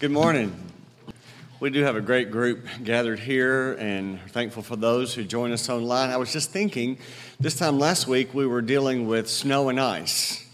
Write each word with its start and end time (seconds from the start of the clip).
Good 0.00 0.12
morning. 0.12 0.54
We 1.58 1.70
do 1.70 1.82
have 1.82 1.96
a 1.96 2.00
great 2.00 2.30
group 2.30 2.68
gathered 2.84 3.18
here 3.18 3.72
and 3.80 4.20
thankful 4.30 4.62
for 4.62 4.76
those 4.76 5.12
who 5.12 5.24
join 5.24 5.50
us 5.50 5.68
online. 5.68 6.10
I 6.10 6.18
was 6.18 6.32
just 6.32 6.52
thinking, 6.52 6.98
this 7.40 7.56
time 7.56 7.80
last 7.80 8.06
week 8.06 8.32
we 8.32 8.46
were 8.46 8.62
dealing 8.62 9.08
with 9.08 9.28
snow 9.28 9.70
and 9.70 9.80
ice. 9.80 10.48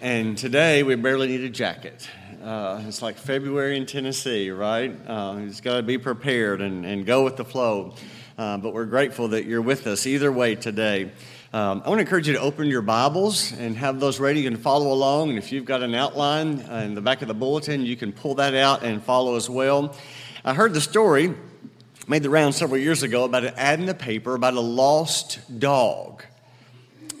And 0.00 0.38
today 0.38 0.84
we 0.84 0.94
barely 0.94 1.26
need 1.26 1.40
a 1.40 1.48
jacket. 1.48 2.08
Uh, 2.40 2.80
it's 2.86 3.02
like 3.02 3.16
February 3.16 3.76
in 3.76 3.86
Tennessee, 3.86 4.52
right? 4.52 4.96
Uh, 5.04 5.38
you 5.40 5.48
just 5.48 5.64
got 5.64 5.78
to 5.78 5.82
be 5.82 5.98
prepared 5.98 6.60
and, 6.60 6.86
and 6.86 7.04
go 7.04 7.24
with 7.24 7.36
the 7.36 7.44
flow. 7.44 7.96
Uh, 8.38 8.56
but 8.56 8.72
we're 8.72 8.84
grateful 8.84 9.26
that 9.28 9.46
you're 9.46 9.62
with 9.62 9.84
us 9.88 10.06
either 10.06 10.30
way 10.30 10.54
today. 10.54 11.10
Um, 11.54 11.82
I 11.84 11.88
want 11.88 11.98
to 11.98 12.00
encourage 12.00 12.26
you 12.26 12.32
to 12.32 12.40
open 12.40 12.66
your 12.66 12.82
Bibles 12.82 13.52
and 13.52 13.76
have 13.76 14.00
those 14.00 14.18
ready. 14.18 14.40
You 14.40 14.50
can 14.50 14.58
follow 14.58 14.90
along. 14.90 15.28
And 15.28 15.38
if 15.38 15.52
you've 15.52 15.64
got 15.64 15.84
an 15.84 15.94
outline 15.94 16.58
in 16.58 16.96
the 16.96 17.00
back 17.00 17.22
of 17.22 17.28
the 17.28 17.34
bulletin, 17.34 17.86
you 17.86 17.94
can 17.94 18.12
pull 18.12 18.34
that 18.34 18.56
out 18.56 18.82
and 18.82 19.00
follow 19.00 19.36
as 19.36 19.48
well. 19.48 19.94
I 20.44 20.52
heard 20.52 20.74
the 20.74 20.80
story, 20.80 21.32
made 22.08 22.24
the 22.24 22.28
round 22.28 22.56
several 22.56 22.80
years 22.80 23.04
ago, 23.04 23.22
about 23.22 23.44
an 23.44 23.54
ad 23.56 23.78
in 23.78 23.86
the 23.86 23.94
paper 23.94 24.34
about 24.34 24.54
a 24.54 24.60
lost 24.60 25.38
dog. 25.60 26.24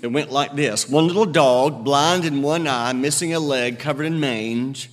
It 0.02 0.08
went 0.08 0.32
like 0.32 0.56
this 0.56 0.88
One 0.88 1.06
little 1.06 1.26
dog, 1.26 1.84
blind 1.84 2.24
in 2.24 2.42
one 2.42 2.66
eye, 2.66 2.92
missing 2.92 3.34
a 3.34 3.38
leg, 3.38 3.78
covered 3.78 4.06
in 4.06 4.18
mange, 4.18 4.90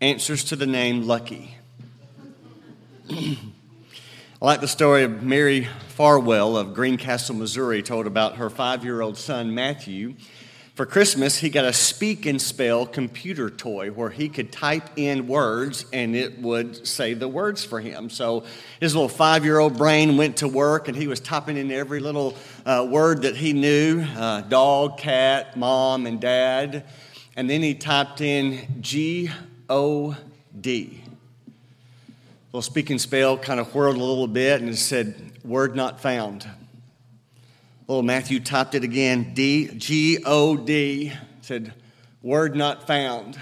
answers 0.00 0.44
to 0.44 0.54
the 0.54 0.66
name 0.66 1.02
Lucky. 1.02 1.56
I 3.10 3.36
like 4.40 4.60
the 4.60 4.68
story 4.68 5.02
of 5.02 5.20
Mary 5.20 5.66
Farwell 5.98 6.56
of 6.56 6.74
Greencastle, 6.74 7.34
Missouri, 7.34 7.82
told 7.82 8.06
about 8.06 8.36
her 8.36 8.48
five 8.48 8.84
year 8.84 9.00
old 9.00 9.16
son, 9.16 9.52
Matthew. 9.52 10.14
For 10.76 10.86
Christmas, 10.86 11.38
he 11.38 11.50
got 11.50 11.64
a 11.64 11.72
speak 11.72 12.24
and 12.24 12.40
spell 12.40 12.86
computer 12.86 13.50
toy 13.50 13.90
where 13.90 14.10
he 14.10 14.28
could 14.28 14.52
type 14.52 14.90
in 14.94 15.26
words 15.26 15.86
and 15.92 16.14
it 16.14 16.38
would 16.38 16.86
say 16.86 17.14
the 17.14 17.26
words 17.26 17.64
for 17.64 17.80
him. 17.80 18.10
So 18.10 18.44
his 18.78 18.94
little 18.94 19.08
five 19.08 19.44
year 19.44 19.58
old 19.58 19.76
brain 19.76 20.16
went 20.16 20.36
to 20.36 20.46
work 20.46 20.86
and 20.86 20.96
he 20.96 21.08
was 21.08 21.18
typing 21.18 21.56
in 21.56 21.72
every 21.72 21.98
little 21.98 22.36
uh, 22.64 22.86
word 22.88 23.22
that 23.22 23.34
he 23.34 23.52
knew 23.52 24.00
uh, 24.16 24.42
dog, 24.42 24.98
cat, 24.98 25.56
mom, 25.56 26.06
and 26.06 26.20
dad. 26.20 26.84
And 27.34 27.50
then 27.50 27.60
he 27.60 27.74
typed 27.74 28.20
in 28.20 28.80
G 28.80 29.32
O 29.68 30.16
D 30.60 31.02
little 32.58 32.72
speak 32.72 32.90
and 32.90 33.00
spell 33.00 33.38
kind 33.38 33.60
of 33.60 33.72
whirled 33.72 33.94
a 33.94 34.02
little 34.02 34.26
bit 34.26 34.60
and 34.60 34.68
it 34.68 34.76
said, 34.78 35.14
Word 35.44 35.76
not 35.76 36.00
found. 36.00 36.44
Little 37.86 38.02
Matthew 38.02 38.40
typed 38.40 38.74
it 38.74 38.82
again, 38.82 39.32
D 39.32 39.68
G 39.76 40.18
O 40.26 40.56
D, 40.56 41.12
said, 41.40 41.72
Word 42.20 42.56
not 42.56 42.84
found. 42.84 43.38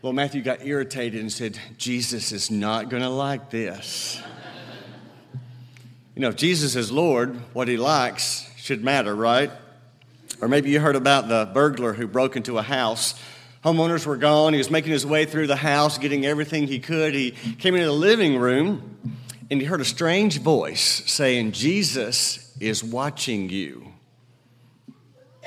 Well, 0.00 0.14
Matthew 0.14 0.40
got 0.40 0.64
irritated 0.64 1.20
and 1.20 1.30
said, 1.30 1.58
Jesus 1.76 2.32
is 2.32 2.50
not 2.50 2.88
going 2.88 3.02
to 3.02 3.10
like 3.10 3.50
this. 3.50 4.18
you 6.14 6.22
know, 6.22 6.28
if 6.28 6.36
Jesus 6.36 6.74
is 6.74 6.90
Lord, 6.90 7.36
what 7.52 7.68
he 7.68 7.76
likes 7.76 8.50
should 8.56 8.82
matter, 8.82 9.14
right? 9.14 9.50
Or 10.40 10.48
maybe 10.48 10.70
you 10.70 10.80
heard 10.80 10.96
about 10.96 11.28
the 11.28 11.50
burglar 11.52 11.92
who 11.92 12.06
broke 12.06 12.34
into 12.34 12.56
a 12.56 12.62
house 12.62 13.14
Homeowners 13.66 14.06
were 14.06 14.16
gone. 14.16 14.52
He 14.52 14.58
was 14.58 14.70
making 14.70 14.92
his 14.92 15.04
way 15.04 15.24
through 15.24 15.48
the 15.48 15.56
house, 15.56 15.98
getting 15.98 16.24
everything 16.24 16.68
he 16.68 16.78
could. 16.78 17.14
He 17.14 17.32
came 17.32 17.74
into 17.74 17.86
the 17.86 17.92
living 17.92 18.38
room 18.38 18.96
and 19.50 19.60
he 19.60 19.66
heard 19.66 19.80
a 19.80 19.84
strange 19.84 20.38
voice 20.40 21.02
saying, 21.06 21.50
Jesus 21.50 22.56
is 22.60 22.84
watching 22.84 23.50
you. 23.50 23.88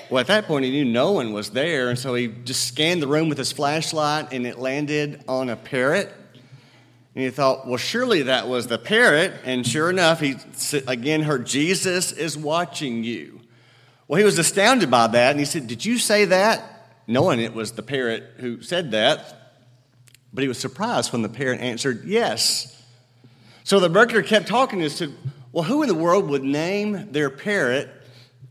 Well, 0.10 0.20
at 0.20 0.28
that 0.28 0.48
point, 0.48 0.66
he 0.66 0.72
knew 0.72 0.84
no 0.84 1.14
one 1.14 1.32
was 1.32 1.52
there, 1.52 1.88
and 1.90 1.98
so 1.98 2.14
he 2.14 2.28
just 2.28 2.68
scanned 2.68 3.02
the 3.02 3.08
room 3.08 3.30
with 3.30 3.38
his 3.38 3.54
flashlight 3.54 4.34
and 4.34 4.46
it 4.46 4.60
landed 4.60 5.24
on 5.30 5.50
a 5.50 5.56
parrot. 5.56 6.14
And 7.16 7.24
he 7.24 7.30
thought, 7.30 7.68
well, 7.68 7.78
surely 7.78 8.24
that 8.24 8.50
was 8.50 8.68
the 8.68 8.78
parrot. 8.78 9.34
And 9.46 9.66
sure 9.66 9.90
enough, 9.90 10.20
he 10.20 10.36
again 10.88 11.22
heard, 11.22 11.46
Jesus 11.46 12.12
is 12.12 12.38
watching 12.38 13.06
you. 13.06 13.40
Well, 14.10 14.18
he 14.18 14.26
was 14.26 14.38
astounded 14.40 14.92
by 14.92 15.08
that, 15.08 15.32
and 15.32 15.40
he 15.40 15.46
said, 15.46 15.68
Did 15.68 15.86
you 15.86 15.98
say 15.98 16.26
that? 16.26 16.79
Knowing 17.10 17.40
it 17.40 17.54
was 17.54 17.72
the 17.72 17.84
parrot 17.84 18.24
who 18.38 18.62
said 18.62 18.92
that. 18.92 19.58
But 20.32 20.44
he 20.44 20.48
was 20.48 20.60
surprised 20.60 21.12
when 21.12 21.24
the 21.24 21.30
parrot 21.30 21.60
answered 21.60 22.06
yes. 22.06 22.76
So 23.64 23.80
the 23.80 23.90
burglar 23.90 24.22
kept 24.22 24.48
talking 24.48 24.82
and 24.82 24.92
said, 24.92 25.14
Well, 25.52 25.64
who 25.64 25.82
in 25.82 25.90
the 25.90 25.96
world 25.96 26.30
would 26.30 26.44
name 26.44 27.12
their 27.12 27.30
parrot? 27.30 27.90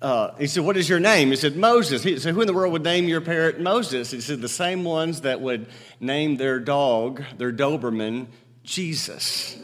Uh, 0.02 0.34
he 0.38 0.48
said, 0.48 0.64
What 0.64 0.76
is 0.76 0.88
your 0.88 0.98
name? 0.98 1.28
He 1.28 1.36
said, 1.36 1.56
Moses. 1.56 2.02
He 2.02 2.19
said, 2.19 2.34
Who 2.34 2.41
in 2.41 2.48
the 2.48 2.52
world 2.52 2.72
would 2.72 2.82
name 2.82 3.06
your 3.06 3.20
parrot 3.20 3.60
Moses? 3.60 4.10
He 4.10 4.20
said, 4.20 4.41
The 4.41 4.48
same 4.48 4.82
ones 4.82 5.20
that 5.20 5.40
would 5.40 5.66
name 6.00 6.36
their 6.36 6.58
dog, 6.58 7.22
their 7.36 7.52
Doberman, 7.52 8.26
Jesus. 8.64 9.56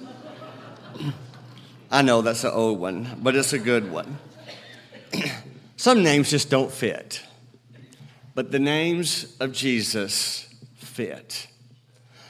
I 1.91 2.03
know 2.03 2.22
that's 2.22 2.44
an 2.44 2.53
old 2.53 2.78
one, 2.78 3.19
but 3.21 3.34
it's 3.34 3.53
a 3.53 3.59
good 3.59 3.91
one. 3.91 4.19
Some 5.76 6.05
names 6.05 6.31
just 6.31 6.49
don't 6.49 6.71
fit. 6.71 7.22
But 8.34 8.50
the 8.50 8.59
names 8.59 9.37
of 9.39 9.53
Jesus 9.53 10.49
fit. 10.75 11.47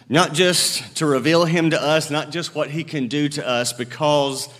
Not 0.09 0.35
just 0.35 0.97
to 0.97 1.07
reveal 1.07 1.47
him 1.47 1.71
to 1.71 1.81
us, 1.81 2.11
not 2.11 2.31
just 2.31 2.55
what 2.55 2.71
he 2.71 2.85
can 2.85 3.09
do 3.09 3.29
to 3.31 3.49
us, 3.49 3.73
because 3.73 4.51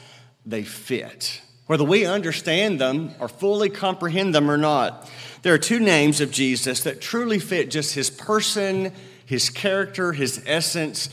they 0.47 0.63
fit. 0.63 1.43
Whether 1.67 1.85
we 1.85 2.07
understand 2.07 2.81
them 2.81 3.15
or 3.19 3.29
fully 3.29 3.69
comprehend 3.69 4.35
them 4.35 4.51
or 4.51 4.57
not, 4.57 5.11
there 5.43 5.53
are 5.53 5.59
two 5.59 5.81
names 5.81 6.23
of 6.23 6.31
Jesus 6.31 6.83
that 6.83 7.03
truly 7.03 7.39
fit 7.39 7.71
just 7.71 7.95
his 7.95 8.09
person, 8.09 8.93
his 9.27 9.51
character, 9.51 10.13
his 10.13 10.43
essence. 10.47 11.11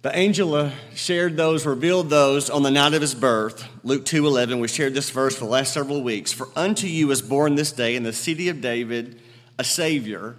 The 0.00 0.16
angel 0.16 0.54
uh, 0.54 0.70
shared 0.94 1.36
those, 1.36 1.66
revealed 1.66 2.10
those 2.10 2.50
on 2.50 2.62
the 2.62 2.70
night 2.70 2.94
of 2.94 3.02
his 3.02 3.14
birth. 3.14 3.68
Luke 3.84 4.04
2:11. 4.04 4.60
We 4.60 4.68
shared 4.68 4.94
this 4.94 5.10
verse 5.10 5.34
for 5.36 5.44
the 5.44 5.50
last 5.50 5.74
several 5.74 6.02
weeks. 6.02 6.32
For 6.32 6.48
unto 6.56 6.86
you 6.86 7.10
is 7.10 7.22
born 7.22 7.54
this 7.54 7.72
day 7.72 7.96
in 7.96 8.02
the 8.02 8.12
city 8.12 8.48
of 8.48 8.60
David 8.60 9.21
a 9.58 9.64
Savior 9.64 10.36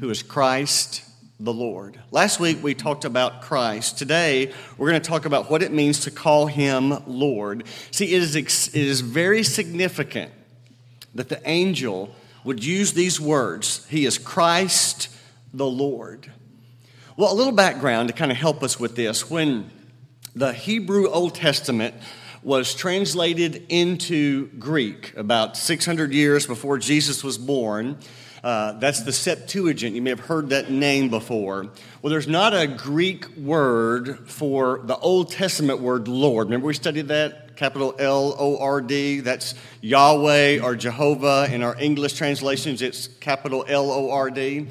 who 0.00 0.10
is 0.10 0.22
Christ 0.22 1.04
the 1.38 1.52
Lord. 1.52 1.98
Last 2.10 2.40
week 2.40 2.62
we 2.62 2.74
talked 2.74 3.04
about 3.04 3.42
Christ. 3.42 3.98
Today 3.98 4.52
we're 4.76 4.90
going 4.90 5.00
to 5.00 5.08
talk 5.08 5.24
about 5.24 5.50
what 5.50 5.62
it 5.62 5.72
means 5.72 6.00
to 6.00 6.10
call 6.10 6.46
him 6.46 7.02
Lord. 7.06 7.64
See, 7.90 8.14
it 8.14 8.22
is, 8.22 8.36
it 8.36 8.74
is 8.74 9.00
very 9.00 9.42
significant 9.42 10.32
that 11.14 11.28
the 11.28 11.40
angel 11.48 12.14
would 12.44 12.64
use 12.64 12.92
these 12.92 13.20
words 13.20 13.86
He 13.86 14.04
is 14.04 14.18
Christ 14.18 15.08
the 15.52 15.66
Lord. 15.66 16.30
Well, 17.16 17.32
a 17.32 17.34
little 17.34 17.52
background 17.52 18.08
to 18.08 18.14
kind 18.14 18.30
of 18.30 18.38
help 18.38 18.62
us 18.62 18.80
with 18.80 18.96
this. 18.96 19.28
When 19.30 19.70
the 20.34 20.52
Hebrew 20.52 21.08
Old 21.08 21.34
Testament 21.34 21.94
was 22.42 22.74
translated 22.74 23.66
into 23.68 24.46
Greek 24.58 25.14
about 25.16 25.56
600 25.56 26.12
years 26.12 26.46
before 26.46 26.78
Jesus 26.78 27.22
was 27.22 27.38
born, 27.38 27.98
uh, 28.42 28.72
that's 28.72 29.02
the 29.02 29.12
Septuagint. 29.12 29.94
You 29.94 30.02
may 30.02 30.10
have 30.10 30.20
heard 30.20 30.48
that 30.48 30.70
name 30.70 31.10
before. 31.10 31.68
Well, 32.00 32.10
there's 32.10 32.26
not 32.26 32.54
a 32.54 32.66
Greek 32.66 33.36
word 33.36 34.28
for 34.28 34.80
the 34.84 34.96
Old 34.96 35.30
Testament 35.30 35.80
word 35.80 36.08
Lord. 36.08 36.48
Remember 36.48 36.66
we 36.66 36.74
studied 36.74 37.08
that? 37.08 37.56
Capital 37.56 37.94
L 37.98 38.34
O 38.38 38.58
R 38.58 38.80
D. 38.80 39.20
That's 39.20 39.54
Yahweh 39.80 40.60
or 40.60 40.74
Jehovah. 40.74 41.48
In 41.52 41.62
our 41.62 41.78
English 41.78 42.14
translations, 42.14 42.82
it's 42.82 43.06
capital 43.06 43.64
L 43.68 43.90
O 43.92 44.10
R 44.10 44.30
D. 44.30 44.66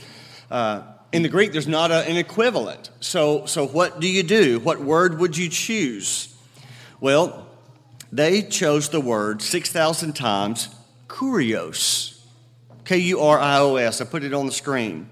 Uh, 0.50 0.82
in 1.14 1.24
the 1.24 1.30
Greek, 1.30 1.54
there's 1.54 1.68
not 1.68 1.92
a, 1.92 2.08
an 2.10 2.18
equivalent. 2.18 2.90
So, 3.00 3.46
so 3.46 3.66
what 3.66 4.00
do 4.00 4.08
you 4.08 4.24
do? 4.24 4.60
What 4.60 4.82
word 4.82 5.20
would 5.20 5.38
you 5.38 5.48
choose? 5.48 6.36
Well, 7.00 7.48
they 8.12 8.42
chose 8.42 8.90
the 8.90 9.02
word 9.02 9.42
6,000 9.42 10.14
times, 10.14 10.70
kurios. 11.08 12.11
K 12.86 12.98
U 12.98 13.22
R 13.22 13.40
I 13.40 13.60
O 13.60 13.76
S. 13.76 14.02
I 14.02 14.06
put 14.06 14.24
it 14.24 14.34
on 14.34 14.46
the 14.46 14.52
screen, 14.52 15.10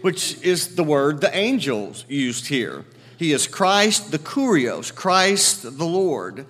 which 0.00 0.40
is 0.42 0.74
the 0.74 0.84
word 0.84 1.20
the 1.20 1.34
angels 1.34 2.04
used 2.08 2.46
here. 2.46 2.84
He 3.18 3.32
is 3.32 3.46
Christ 3.46 4.10
the 4.10 4.18
Kurios, 4.18 4.94
Christ 4.94 5.62
the 5.78 5.86
Lord. 5.86 6.46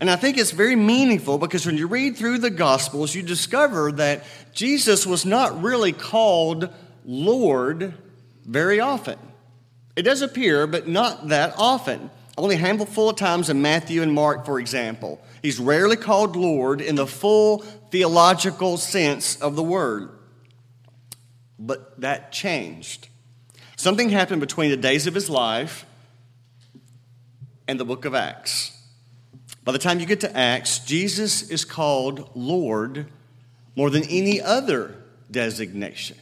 And 0.00 0.10
I 0.10 0.16
think 0.16 0.36
it's 0.36 0.50
very 0.50 0.76
meaningful 0.76 1.38
because 1.38 1.64
when 1.64 1.78
you 1.78 1.86
read 1.86 2.16
through 2.16 2.38
the 2.38 2.50
Gospels, 2.50 3.14
you 3.14 3.22
discover 3.22 3.92
that 3.92 4.24
Jesus 4.52 5.06
was 5.06 5.24
not 5.24 5.62
really 5.62 5.92
called 5.92 6.68
Lord 7.04 7.94
very 8.44 8.80
often. 8.80 9.18
It 9.94 10.02
does 10.02 10.20
appear, 10.20 10.66
but 10.66 10.86
not 10.86 11.28
that 11.28 11.54
often. 11.56 12.10
Only 12.36 12.56
a 12.56 12.58
handful 12.58 13.08
of 13.08 13.16
times 13.16 13.48
in 13.48 13.62
Matthew 13.62 14.02
and 14.02 14.12
Mark, 14.12 14.44
for 14.44 14.60
example. 14.60 15.24
He's 15.40 15.58
rarely 15.58 15.96
called 15.96 16.36
Lord 16.36 16.82
in 16.82 16.96
the 16.96 17.06
full 17.06 17.58
theological 17.90 18.76
sense 18.76 19.40
of 19.40 19.56
the 19.56 19.62
word. 19.62 20.10
But 21.58 22.00
that 22.00 22.32
changed. 22.32 23.08
Something 23.76 24.10
happened 24.10 24.40
between 24.40 24.70
the 24.70 24.76
days 24.76 25.06
of 25.06 25.14
his 25.14 25.28
life 25.30 25.86
and 27.68 27.80
the 27.80 27.84
book 27.84 28.04
of 28.04 28.14
Acts. 28.14 28.72
By 29.64 29.72
the 29.72 29.78
time 29.78 30.00
you 30.00 30.06
get 30.06 30.20
to 30.20 30.36
Acts, 30.36 30.78
Jesus 30.78 31.50
is 31.50 31.64
called 31.64 32.30
Lord 32.34 33.06
more 33.74 33.90
than 33.90 34.04
any 34.04 34.40
other 34.40 34.96
designation. 35.30 36.16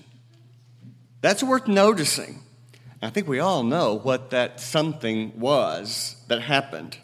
That's 1.20 1.42
worth 1.42 1.68
noticing. 1.68 2.40
I 3.02 3.10
think 3.10 3.28
we 3.28 3.38
all 3.38 3.62
know 3.62 3.94
what 3.94 4.30
that 4.30 4.60
something 4.60 5.38
was 5.38 6.16
that 6.28 6.40
happened. 6.40 6.96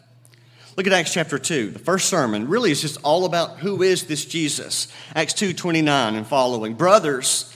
Look 0.75 0.87
at 0.87 0.93
Acts 0.93 1.13
chapter 1.13 1.37
2. 1.37 1.71
The 1.71 1.79
first 1.79 2.09
sermon 2.09 2.47
really 2.47 2.71
is 2.71 2.81
just 2.81 2.99
all 3.03 3.25
about 3.25 3.59
who 3.59 3.83
is 3.83 4.05
this 4.05 4.25
Jesus. 4.25 4.87
Acts 5.15 5.33
2 5.33 5.53
29 5.53 6.15
and 6.15 6.25
following. 6.25 6.73
Brothers, 6.73 7.55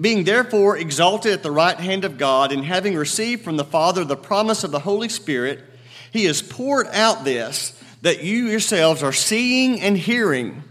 Being 0.00 0.24
therefore 0.24 0.76
exalted 0.76 1.32
at 1.32 1.42
the 1.42 1.50
right 1.50 1.78
hand 1.78 2.04
of 2.04 2.18
God, 2.18 2.52
and 2.52 2.64
having 2.64 2.96
received 2.96 3.42
from 3.42 3.56
the 3.56 3.64
Father 3.64 4.04
the 4.04 4.16
promise 4.16 4.62
of 4.62 4.70
the 4.70 4.78
Holy 4.78 5.08
Spirit, 5.08 5.64
he 6.12 6.24
has 6.26 6.42
poured 6.42 6.86
out 6.88 7.24
this 7.24 7.72
that 8.02 8.22
you 8.22 8.46
yourselves 8.46 9.02
are 9.02 9.12
seeing 9.12 9.80
and 9.80 9.98
hearing. 9.98 10.62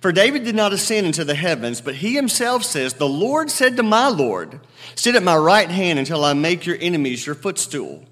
For 0.00 0.12
David 0.12 0.44
did 0.44 0.54
not 0.54 0.72
ascend 0.72 1.06
into 1.06 1.24
the 1.24 1.34
heavens, 1.34 1.82
but 1.82 1.96
he 1.96 2.14
himself 2.14 2.64
says, 2.64 2.94
The 2.94 3.08
Lord 3.08 3.50
said 3.50 3.76
to 3.76 3.82
my 3.82 4.08
Lord, 4.08 4.60
Sit 4.94 5.14
at 5.14 5.22
my 5.22 5.36
right 5.36 5.68
hand 5.70 5.98
until 5.98 6.24
I 6.24 6.32
make 6.32 6.64
your 6.64 6.78
enemies 6.80 7.26
your 7.26 7.34
footstool. 7.34 8.06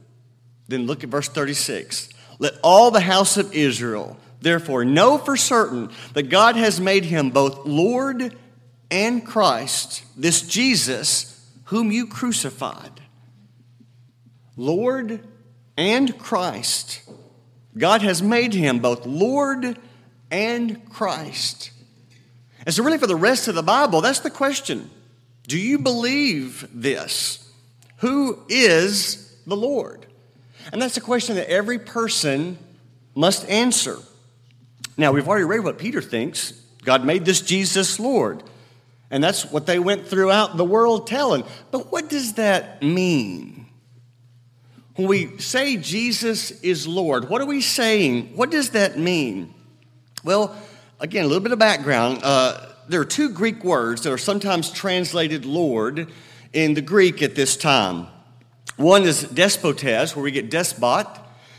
Then 0.69 0.87
look 0.87 1.03
at 1.03 1.09
verse 1.09 1.29
36. 1.29 2.11
Let 2.39 2.55
all 2.63 2.91
the 2.91 3.01
house 3.01 3.39
of 3.39 3.55
Israel 3.55 4.19
therefore 4.43 4.85
know 4.85 5.17
for 5.17 5.37
certain 5.37 5.91
that 6.13 6.29
God 6.29 6.57
has 6.57 6.79
made 6.79 7.07
him 7.07 7.31
both 7.31 7.67
Lord 7.67 8.37
and 8.91 9.25
Christ, 9.27 10.05
this 10.17 10.43
Jesus 10.43 11.35
whom 11.65 11.93
you 11.93 12.07
crucified. 12.07 13.01
Lord 14.57 15.21
and 15.77 16.19
Christ. 16.19 17.03
God 17.77 18.03
has 18.03 18.23
made 18.23 18.55
him 18.55 18.81
both 18.81 19.07
Lord 19.07 19.79
and 20.31 20.91
Christ. 20.91 21.71
And 22.67 22.75
so, 22.75 22.83
really, 22.83 22.99
for 22.99 23.07
the 23.07 23.17
rest 23.17 23.49
of 23.49 23.55
the 23.55 23.63
Bible, 23.63 24.01
that's 24.01 24.21
the 24.21 24.31
question 24.31 24.91
Do 25.47 25.59
you 25.59 25.79
believe 25.79 26.69
this? 26.73 27.51
Who 27.99 28.43
is 28.49 29.37
the 29.47 29.57
Lord? 29.57 30.07
And 30.73 30.83
that's 30.83 30.97
a 30.97 31.01
question 31.01 31.37
that 31.37 31.49
every 31.49 31.79
person 31.79 32.59
must 33.15 33.49
answer. 33.49 33.99
Now, 34.97 35.13
we've 35.13 35.27
already 35.27 35.45
read 35.45 35.61
what 35.61 35.79
Peter 35.79 36.03
thinks. 36.03 36.53
God 36.85 37.05
made 37.05 37.25
this 37.25 37.41
Jesus 37.41 38.01
Lord. 38.01 38.43
And 39.11 39.25
that's 39.25 39.51
what 39.51 39.67
they 39.67 39.79
went 39.79 40.07
throughout 40.07 40.57
the 40.57 40.65
world 40.65 41.07
telling. 41.07 41.45
But 41.71 41.91
what 41.91 42.09
does 42.09 42.35
that 42.35 42.83
mean? 42.83 43.67
When 44.97 45.07
we 45.07 45.39
say 45.39 45.77
Jesus 45.77 46.51
is 46.63 46.87
Lord, 46.87 47.29
what 47.29 47.41
are 47.41 47.47
we 47.47 47.61
saying? 47.61 48.37
What 48.37 48.51
does 48.51 48.71
that 48.71 48.99
mean? 48.99 49.55
Well, 50.25 50.57
again, 51.01 51.25
a 51.25 51.29
little 51.29 51.43
bit 51.43 51.53
of 51.53 51.59
background. 51.59 52.21
Uh, 52.23 52.67
there 52.89 53.01
are 53.01 53.07
two 53.07 53.31
Greek 53.31 53.63
words 53.63 54.03
that 54.03 54.13
are 54.13 54.19
sometimes 54.19 54.71
translated 54.71 55.45
Lord 55.45 56.11
in 56.53 56.75
the 56.75 56.81
Greek 56.81 57.23
at 57.23 57.35
this 57.35 57.57
time. 57.57 58.09
One 58.77 59.05
is 59.05 59.23
despotes, 59.23 60.17
where 60.17 60.23
we 60.23 60.31
get 60.31 60.51
despot. 60.51 61.07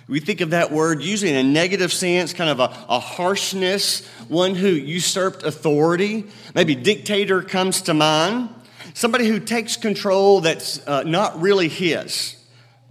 We 0.10 0.20
think 0.20 0.42
of 0.42 0.50
that 0.50 0.72
word 0.72 1.04
usually 1.04 1.32
in 1.32 1.38
a 1.38 1.44
negative 1.44 1.94
sense, 1.94 2.34
kind 2.34 2.50
of 2.50 2.60
a, 2.60 2.76
a 2.90 3.00
harshness, 3.00 4.04
one 4.28 4.56
who 4.56 4.70
usurped 4.70 5.44
authority. 5.44 6.26
Maybe 6.56 6.74
dictator 6.74 7.44
comes 7.44 7.84
to 7.84 7.94
mind. 7.94 8.50
Somebody 8.96 9.28
who 9.28 9.40
takes 9.40 9.78
control 9.78 10.42
that's 10.42 10.86
uh, 10.88 11.04
not 11.04 11.40
really 11.40 11.70
his. 11.70 12.36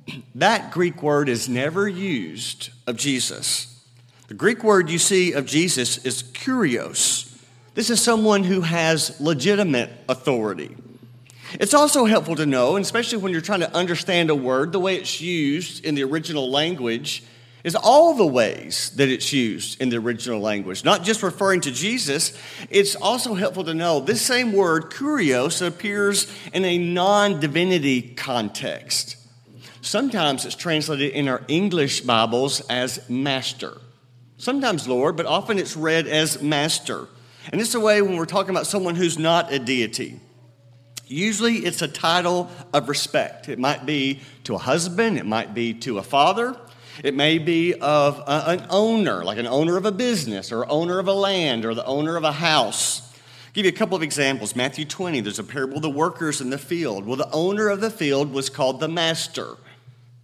That 0.37 0.71
Greek 0.71 1.03
word 1.03 1.29
is 1.29 1.49
never 1.49 1.89
used 1.89 2.71
of 2.87 2.97
Jesus. 2.97 3.85
The 4.29 4.35
Greek 4.35 4.63
word 4.63 4.89
you 4.89 4.99
see 4.99 5.33
of 5.33 5.45
Jesus 5.45 5.99
is 6.07 6.23
kurios. 6.23 7.37
This 7.75 7.91
is 7.91 8.01
someone 8.01 8.45
who 8.45 8.61
has 8.61 9.21
legitimate 9.21 9.91
authority. 10.09 10.77
It's 11.55 11.75
also 11.75 12.05
helpful 12.05 12.37
to 12.37 12.47
know, 12.47 12.77
and 12.77 12.85
especially 12.85 13.19
when 13.19 13.33
you're 13.33 13.41
trying 13.41 13.61
to 13.61 13.75
understand 13.75 14.31
a 14.31 14.35
word, 14.35 14.73
the 14.73 14.81
way 14.81 14.97
it's 14.97 15.21
used 15.21 15.85
in 15.85 15.95
the 15.95 16.05
original 16.05 16.51
language 16.51 17.23
is 17.65 17.75
all 17.75 18.15
the 18.15 18.27
ways 18.27 18.91
that 18.97 19.09
it's 19.09 19.33
used 19.33 19.81
in 19.81 19.89
the 19.89 19.97
original 19.97 20.41
language. 20.41 20.85
Not 20.85 21.03
just 21.03 21.23
referring 21.23 21.61
to 21.63 21.73
Jesus, 21.73 22.33
it's 22.71 22.95
also 22.95 23.35
helpful 23.35 23.65
to 23.65 23.75
know 23.75 24.01
this 24.01 24.23
same 24.23 24.53
word, 24.53 24.91
kurios, 24.91 25.67
appears 25.67 26.33
in 26.53 26.65
a 26.65 26.79
non 26.79 27.41
divinity 27.41 28.03
context. 28.03 29.17
Sometimes 29.81 30.45
it's 30.45 30.55
translated 30.55 31.13
in 31.13 31.29
our 31.29 31.43
English 31.49 32.03
Bibles 32.03 32.61
as 32.69 33.09
master. 33.09 33.79
Sometimes 34.37 34.87
Lord, 34.87 35.17
but 35.17 35.27
often 35.27 35.59
it's 35.59 35.77
read 35.77 36.07
as 36.07 36.41
master. 36.43 37.09
And 37.51 37.61
it's 37.61 37.75
a 37.75 37.81
way 37.81 38.03
when 38.03 38.17
we're 38.17 38.27
talking 38.27 38.51
about 38.51 38.67
someone 38.67 38.95
who's 38.95 39.19
not 39.19 39.53
a 39.53 39.59
deity. 39.59 40.21
Usually 41.09 41.57
it's 41.57 41.83
a 41.83 41.89
title 41.89 42.51
of 42.73 42.89
respect. 42.89 43.49
It 43.49 43.59
might 43.59 43.87
be 43.87 44.21
to 44.45 44.55
a 44.55 44.59
husband, 44.59 45.19
it 45.19 45.27
might 45.27 45.55
be 45.55 45.75
to 45.75 45.99
a 45.99 46.03
father, 46.03 46.57
it 47.03 47.15
may 47.15 47.39
be 47.39 47.75
of 47.75 48.19
a, 48.19 48.51
an 48.51 48.67
owner, 48.71 49.25
like 49.25 49.39
an 49.39 49.47
owner 49.47 49.77
of 49.77 49.87
a 49.87 49.93
business 49.93 50.53
or 50.53 50.69
owner 50.71 50.99
of 50.99 51.09
a 51.09 51.13
land 51.13 51.65
or 51.65 51.75
the 51.75 51.85
owner 51.85 52.17
of 52.17 52.25
a 52.25 52.33
house. 52.33 53.03
I'll 53.03 53.53
give 53.55 53.65
you 53.65 53.71
a 53.71 53.75
couple 53.75 53.97
of 53.97 54.03
examples. 54.03 54.55
Matthew 54.55 54.85
20, 54.85 55.21
there's 55.21 55.39
a 55.39 55.45
parable 55.45 55.77
of 55.77 55.83
the 55.83 55.91
workers 55.91 56.41
in 56.41 56.51
the 56.51 56.59
field. 56.59 57.07
Well, 57.07 57.17
the 57.17 57.31
owner 57.31 57.69
of 57.69 57.81
the 57.81 57.91
field 57.91 58.33
was 58.33 58.51
called 58.51 58.81
the 58.81 58.89
master. 58.89 59.57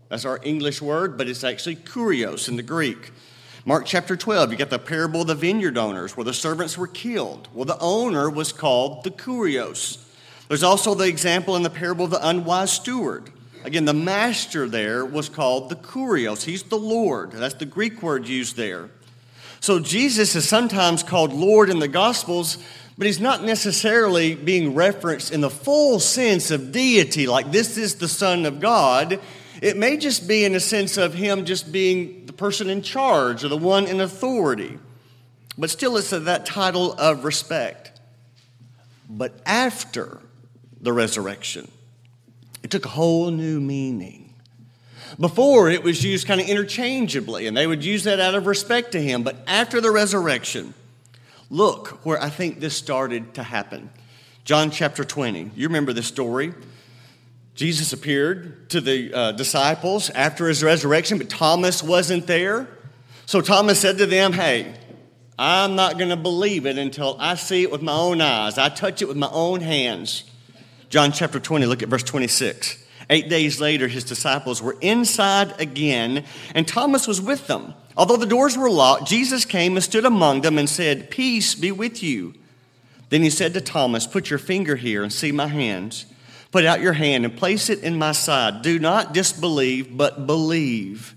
That's 0.09 0.25
our 0.25 0.41
English 0.43 0.83
word, 0.83 1.17
but 1.17 1.29
it's 1.29 1.45
actually 1.45 1.77
kurios 1.77 2.49
in 2.49 2.57
the 2.57 2.63
Greek. 2.63 3.13
Mark 3.65 3.87
chapter 3.87 4.15
12, 4.17 4.53
you 4.53 4.59
got 4.59 4.69
the 4.69 4.79
parable 4.79 5.23
of 5.23 5.29
the 5.29 5.35
vineyard 5.35 5.79
owners 5.79 6.17
where 6.17 6.25
the 6.25 6.35
servants 6.35 6.77
were 6.77 6.87
killed. 6.87 7.49
Well, 7.55 7.65
the 7.65 7.79
owner 7.79 8.29
was 8.29 8.53
called 8.53 9.05
the 9.05 9.11
kurios. 9.11 10.05
There's 10.49 10.63
also 10.63 10.95
the 10.95 11.07
example 11.07 11.57
in 11.57 11.63
the 11.63 11.71
parable 11.71 12.05
of 12.05 12.11
the 12.11 12.29
unwise 12.29 12.73
steward. 12.73 13.31
Again, 13.65 13.87
the 13.87 13.95
master 13.95 14.69
there 14.69 15.05
was 15.05 15.31
called 15.31 15.71
the 15.71 15.77
kurios. 15.77 16.45
He's 16.45 16.63
the 16.65 16.77
Lord. 16.77 17.33
That's 17.33 17.55
the 17.55 17.65
Greek 17.65 18.03
word 18.03 18.29
used 18.29 18.57
there. 18.57 18.91
So 19.61 19.81
Jesus 19.81 20.37
is 20.37 20.47
sometimes 20.47 21.03
called 21.03 21.33
Lord 21.33 21.71
in 21.71 21.79
the 21.79 21.89
Gospels, 21.89 22.59
but 22.99 23.07
he's 23.07 23.21
not 23.21 23.43
necessarily 23.43 24.35
being 24.35 24.75
referenced 24.75 25.33
in 25.33 25.41
the 25.41 25.49
full 25.49 25.99
sense 25.99 26.51
of 26.51 26.73
deity, 26.73 27.27
like 27.27 27.51
this 27.51 27.79
is 27.79 27.95
the 27.95 28.07
Son 28.09 28.45
of 28.45 28.61
God. 28.61 29.19
It 29.63 29.79
may 29.79 29.97
just 29.97 30.29
be 30.29 30.45
in 30.45 30.55
a 30.55 30.61
sense 30.61 30.99
of 30.99 31.15
him 31.15 31.47
just 31.47 31.73
being 31.73 32.27
the 32.27 32.35
person 32.35 32.69
in 32.69 32.83
charge 32.83 33.43
or 33.43 33.49
the 33.49 33.57
one 33.57 33.87
in 33.87 34.03
authority. 34.03 34.79
But 35.57 35.71
still, 35.71 35.97
it's 35.97 36.11
that 36.11 36.45
title 36.45 36.93
of 36.93 37.25
respect. 37.25 37.93
But 39.09 39.41
after 39.47 40.19
the 40.85 40.93
resurrection. 40.93 41.71
It 42.63 42.71
took 42.71 42.85
a 42.85 42.91
whole 42.91 43.31
new 43.31 43.61
meaning. 43.61 44.35
Before, 45.19 45.71
it 45.71 45.83
was 45.83 46.05
used 46.05 46.27
kind 46.27 46.41
of 46.41 46.49
interchangeably, 46.49 47.47
and 47.47 47.57
they 47.57 47.67
would 47.67 47.85
use 47.85 48.05
that 48.05 48.21
out 48.21 48.35
of 48.35 48.47
respect 48.47 48.93
to 48.93 49.01
him. 49.01 49.23
But 49.23 49.37
after 49.47 49.81
the 49.81 49.91
resurrection, 49.91 50.75
look 51.51 52.05
where 52.05 52.21
I 52.21 52.31
think 52.31 52.61
this 52.61 52.77
started 52.77 53.35
to 53.35 53.43
happen. 53.43 53.91
John 54.45 54.71
chapter 54.71 55.05
20. 55.05 55.53
You 55.55 55.69
remember 55.69 55.93
this 55.93 56.07
story. 56.07 56.53
Jesus 57.55 57.93
appeared 57.93 58.69
to 58.71 58.81
the 58.81 59.15
uh, 59.15 59.33
disciples 59.33 60.11
after 60.11 60.49
his 60.49 60.65
resurrection, 60.65 61.19
but 61.19 61.29
Thomas 61.31 61.83
wasn't 61.83 62.27
there. 62.27 62.69
So 63.27 63.41
Thomas 63.41 63.79
said 63.79 63.99
to 63.99 64.07
them, 64.07 64.33
Hey, 64.33 64.75
I'm 65.39 65.77
not 65.77 65.97
going 65.97 66.11
to 66.11 66.17
believe 66.17 66.67
it 66.67 66.79
until 66.79 67.17
I 67.21 67.37
see 67.37 67.63
it 67.63 67.71
with 67.71 67.83
my 67.83 67.93
own 67.93 68.21
eyes. 68.21 68.59
I 68.59 68.69
touch 68.69 69.03
it 69.03 69.09
with 69.09 69.17
my 69.17 69.31
own 69.31 69.61
hands. 69.61 70.25
John 70.95 71.11
chapter 71.11 71.41
20, 71.41 71.67
look 71.67 71.83
at 71.83 71.89
verse 71.89 72.05
26. 72.05 72.79
Eight 73.11 73.29
days 73.29 73.61
later, 73.61 73.89
his 73.89 74.05
disciples 74.05 74.63
were 74.63 74.77
inside 74.81 75.61
again, 75.61 76.25
and 76.55 76.69
Thomas 76.69 77.09
was 77.09 77.21
with 77.21 77.49
them. 77.49 77.75
Although 77.97 78.17
the 78.17 78.27
doors 78.27 78.57
were 78.57 78.71
locked, 78.71 79.09
Jesus 79.09 79.45
came 79.45 79.75
and 79.75 79.83
stood 79.83 80.05
among 80.05 80.43
them 80.43 80.57
and 80.57 80.71
said, 80.71 81.11
Peace 81.11 81.57
be 81.57 81.73
with 81.73 82.01
you. 82.01 82.35
Then 83.09 83.25
he 83.25 83.31
said 83.31 83.55
to 83.55 83.61
Thomas, 83.61 84.07
Put 84.07 84.31
your 84.31 84.39
finger 84.39 84.77
here 84.77 85.03
and 85.03 85.13
see 85.13 85.33
my 85.33 85.49
hands. 85.49 86.07
Put 86.53 86.65
out 86.65 86.81
your 86.81 86.93
hand 86.93 87.25
and 87.25 87.37
place 87.37 87.69
it 87.71 87.81
in 87.81 87.99
my 87.99 88.13
side. 88.13 88.63
Do 88.63 88.79
not 88.79 89.13
disbelieve, 89.13 89.97
but 89.97 90.29
believe. 90.29 91.17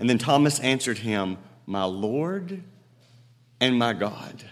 And 0.00 0.10
then 0.10 0.18
Thomas 0.18 0.58
answered 0.58 0.98
him, 0.98 1.38
My 1.64 1.84
Lord 1.84 2.64
and 3.60 3.78
my 3.78 3.92
God. 3.92 4.42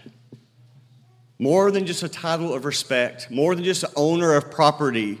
More 1.39 1.69
than 1.71 1.85
just 1.85 2.03
a 2.03 2.09
title 2.09 2.53
of 2.53 2.65
respect, 2.65 3.29
more 3.29 3.53
than 3.53 3.63
just 3.63 3.83
an 3.83 3.91
owner 3.95 4.33
of 4.33 4.49
property, 4.49 5.19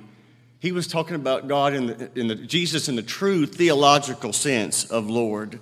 He 0.59 0.71
was 0.71 0.87
talking 0.87 1.15
about 1.15 1.47
God 1.47 1.73
in 1.73 1.87
the, 1.87 2.09
in 2.19 2.27
the 2.27 2.35
Jesus 2.35 2.89
in 2.89 2.95
the 2.95 3.03
true 3.03 3.45
theological 3.45 4.33
sense 4.33 4.85
of 4.85 5.09
Lord. 5.09 5.59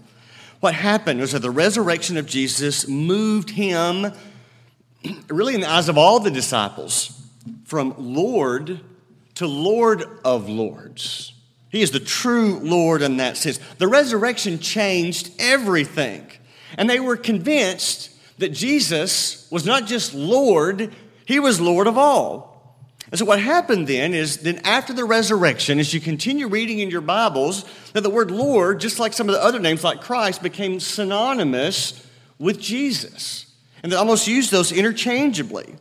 What 0.62 0.74
happened 0.74 1.20
was 1.20 1.34
that 1.34 1.42
the 1.42 1.52
resurrection 1.52 2.18
of 2.18 2.26
Jesus 2.26 2.88
moved 2.88 3.52
him, 3.52 4.14
really 5.28 5.56
in 5.56 5.62
the 5.62 5.70
eyes 5.70 5.90
of 5.90 5.98
all 5.98 6.20
the 6.20 6.32
disciples, 6.32 7.22
from 7.66 7.94
Lord 7.98 8.80
to 9.36 9.48
Lord 9.48 10.06
of 10.24 10.50
Lords. 10.50 11.34
He 11.70 11.82
is 11.82 11.92
the 11.92 12.00
true 12.00 12.60
Lord 12.60 13.02
in 13.02 13.18
that 13.18 13.36
sense. 13.36 13.60
The 13.78 13.88
resurrection 13.88 14.60
changed 14.60 15.32
everything. 15.40 16.32
And 16.78 16.90
they 16.90 17.02
were 17.02 17.18
convinced 17.18 18.12
that 18.38 18.50
Jesus 18.50 19.50
was 19.52 19.66
not 19.66 19.86
just 19.86 20.14
Lord, 20.14 20.94
he 21.26 21.40
was 21.40 21.62
Lord 21.62 21.88
of 21.88 21.98
all. 21.98 22.56
And 23.12 23.20
so, 23.20 23.26
what 23.26 23.40
happened 23.40 23.88
then 23.88 24.14
is 24.14 24.38
then 24.38 24.60
after 24.64 24.92
the 24.92 25.06
resurrection, 25.06 25.80
as 25.80 25.94
you 25.94 26.02
continue 26.02 26.48
reading 26.48 26.80
in 26.80 26.90
your 26.90 27.02
Bibles, 27.02 27.64
that 27.94 28.02
the 28.02 28.10
word 28.10 28.32
Lord, 28.32 28.80
just 28.80 29.00
like 29.00 29.14
some 29.14 29.30
of 29.30 29.36
the 29.36 29.44
other 29.44 29.60
names 29.60 29.84
like 29.84 30.02
Christ, 30.02 30.42
became 30.42 30.80
synonymous 30.80 32.06
with 32.40 32.60
Jesus. 32.60 33.46
And 33.84 33.92
they 33.92 33.96
almost 33.96 34.28
used 34.28 34.52
those 34.52 34.72
interchangeably. 34.72 35.76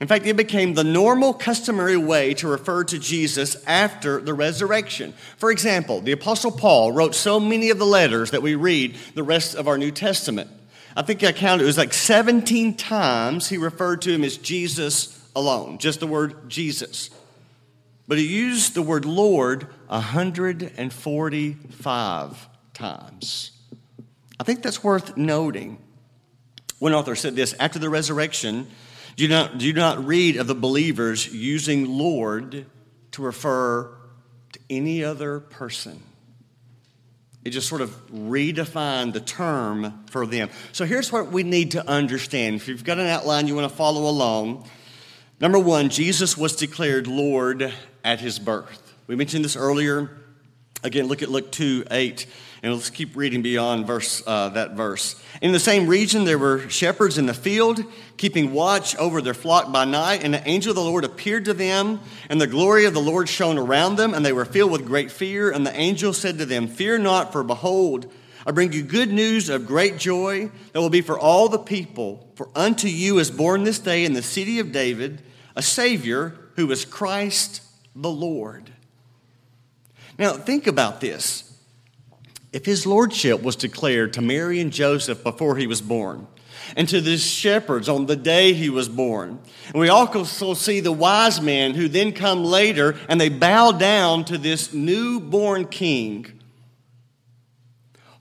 In 0.00 0.08
fact, 0.08 0.24
it 0.24 0.36
became 0.36 0.72
the 0.72 0.82
normal, 0.82 1.34
customary 1.34 1.98
way 1.98 2.32
to 2.34 2.48
refer 2.48 2.84
to 2.84 2.98
Jesus 2.98 3.62
after 3.66 4.18
the 4.18 4.32
resurrection. 4.32 5.12
For 5.36 5.50
example, 5.50 6.00
the 6.00 6.12
Apostle 6.12 6.52
Paul 6.52 6.92
wrote 6.92 7.14
so 7.14 7.38
many 7.38 7.68
of 7.68 7.78
the 7.78 7.84
letters 7.84 8.30
that 8.30 8.40
we 8.40 8.54
read 8.54 8.96
the 9.14 9.22
rest 9.22 9.54
of 9.54 9.68
our 9.68 9.76
New 9.76 9.90
Testament. 9.90 10.50
I 10.96 11.02
think 11.02 11.22
I 11.22 11.32
counted, 11.32 11.64
it 11.64 11.66
was 11.66 11.76
like 11.78 11.94
17 11.94 12.76
times 12.76 13.48
he 13.48 13.58
referred 13.58 14.02
to 14.02 14.12
him 14.12 14.24
as 14.24 14.36
Jesus 14.36 15.16
alone, 15.36 15.78
just 15.78 16.00
the 16.00 16.06
word 16.06 16.50
Jesus. 16.50 17.10
But 18.08 18.18
he 18.18 18.26
used 18.26 18.74
the 18.74 18.82
word 18.82 19.04
Lord 19.04 19.68
145 19.86 22.48
times. 22.74 23.52
I 24.38 24.42
think 24.42 24.62
that's 24.62 24.82
worth 24.82 25.16
noting. 25.16 25.78
One 26.80 26.92
author 26.92 27.14
said 27.14 27.36
this 27.36 27.54
after 27.60 27.78
the 27.78 27.88
resurrection, 27.88 28.66
do 29.14 29.28
not, 29.28 29.58
do 29.58 29.72
not 29.72 30.04
read 30.04 30.36
of 30.36 30.48
the 30.48 30.54
believers 30.54 31.32
using 31.32 31.86
Lord 31.86 32.66
to 33.12 33.22
refer 33.22 33.90
to 34.52 34.60
any 34.68 35.04
other 35.04 35.40
person. 35.40 36.02
It 37.44 37.50
just 37.50 37.68
sort 37.68 37.80
of 37.80 37.90
redefined 38.10 39.14
the 39.14 39.20
term 39.20 40.04
for 40.10 40.26
them. 40.26 40.50
So 40.72 40.84
here's 40.84 41.10
what 41.10 41.32
we 41.32 41.42
need 41.42 41.70
to 41.70 41.88
understand. 41.88 42.56
If 42.56 42.68
you've 42.68 42.84
got 42.84 42.98
an 42.98 43.06
outline 43.06 43.46
you 43.46 43.54
want 43.54 43.70
to 43.70 43.74
follow 43.74 44.08
along, 44.08 44.68
number 45.40 45.58
one, 45.58 45.88
Jesus 45.88 46.36
was 46.36 46.54
declared 46.54 47.06
Lord 47.06 47.72
at 48.04 48.20
his 48.20 48.38
birth. 48.38 48.94
We 49.06 49.16
mentioned 49.16 49.44
this 49.44 49.56
earlier. 49.56 50.10
Again, 50.82 51.06
look 51.06 51.22
at 51.22 51.30
Luke 51.30 51.50
2 51.50 51.84
8. 51.90 52.26
And 52.62 52.74
let's 52.74 52.90
keep 52.90 53.16
reading 53.16 53.40
beyond 53.40 53.86
verse, 53.86 54.22
uh, 54.26 54.50
that 54.50 54.72
verse. 54.72 55.20
In 55.40 55.52
the 55.52 55.58
same 55.58 55.86
region, 55.86 56.24
there 56.24 56.38
were 56.38 56.68
shepherds 56.68 57.16
in 57.16 57.24
the 57.24 57.32
field, 57.32 57.82
keeping 58.18 58.52
watch 58.52 58.94
over 58.96 59.22
their 59.22 59.32
flock 59.32 59.72
by 59.72 59.86
night. 59.86 60.22
And 60.22 60.34
the 60.34 60.46
angel 60.46 60.70
of 60.70 60.76
the 60.76 60.82
Lord 60.82 61.04
appeared 61.04 61.46
to 61.46 61.54
them, 61.54 62.00
and 62.28 62.38
the 62.38 62.46
glory 62.46 62.84
of 62.84 62.92
the 62.92 63.00
Lord 63.00 63.30
shone 63.30 63.56
around 63.56 63.96
them, 63.96 64.12
and 64.12 64.24
they 64.24 64.34
were 64.34 64.44
filled 64.44 64.72
with 64.72 64.84
great 64.84 65.10
fear. 65.10 65.50
And 65.50 65.66
the 65.66 65.74
angel 65.74 66.12
said 66.12 66.36
to 66.38 66.46
them, 66.46 66.68
Fear 66.68 66.98
not, 66.98 67.32
for 67.32 67.42
behold, 67.42 68.12
I 68.46 68.52
bring 68.52 68.72
you 68.72 68.82
good 68.82 69.10
news 69.10 69.48
of 69.48 69.66
great 69.66 69.96
joy 69.96 70.50
that 70.72 70.80
will 70.80 70.90
be 70.90 71.02
for 71.02 71.18
all 71.18 71.48
the 71.48 71.58
people. 71.58 72.30
For 72.34 72.50
unto 72.54 72.88
you 72.88 73.18
is 73.18 73.30
born 73.30 73.64
this 73.64 73.78
day 73.78 74.04
in 74.04 74.12
the 74.12 74.22
city 74.22 74.58
of 74.58 74.72
David 74.72 75.22
a 75.56 75.62
Savior 75.62 76.38
who 76.56 76.70
is 76.70 76.84
Christ 76.84 77.62
the 77.94 78.10
Lord. 78.10 78.70
Now, 80.18 80.32
think 80.34 80.66
about 80.66 81.00
this 81.00 81.49
if 82.52 82.66
his 82.66 82.86
lordship 82.86 83.42
was 83.42 83.56
declared 83.56 84.12
to 84.14 84.20
Mary 84.20 84.60
and 84.60 84.72
Joseph 84.72 85.22
before 85.22 85.56
he 85.56 85.66
was 85.66 85.80
born, 85.80 86.26
and 86.76 86.88
to 86.88 87.00
the 87.00 87.16
shepherds 87.16 87.88
on 87.88 88.06
the 88.06 88.16
day 88.16 88.52
he 88.52 88.70
was 88.70 88.88
born. 88.88 89.40
And 89.68 89.80
we 89.80 89.88
also 89.88 90.54
see 90.54 90.80
the 90.80 90.92
wise 90.92 91.40
men 91.40 91.74
who 91.74 91.88
then 91.88 92.12
come 92.12 92.44
later 92.44 92.96
and 93.08 93.20
they 93.20 93.28
bow 93.28 93.72
down 93.72 94.24
to 94.26 94.38
this 94.38 94.72
newborn 94.72 95.66
king. 95.66 96.40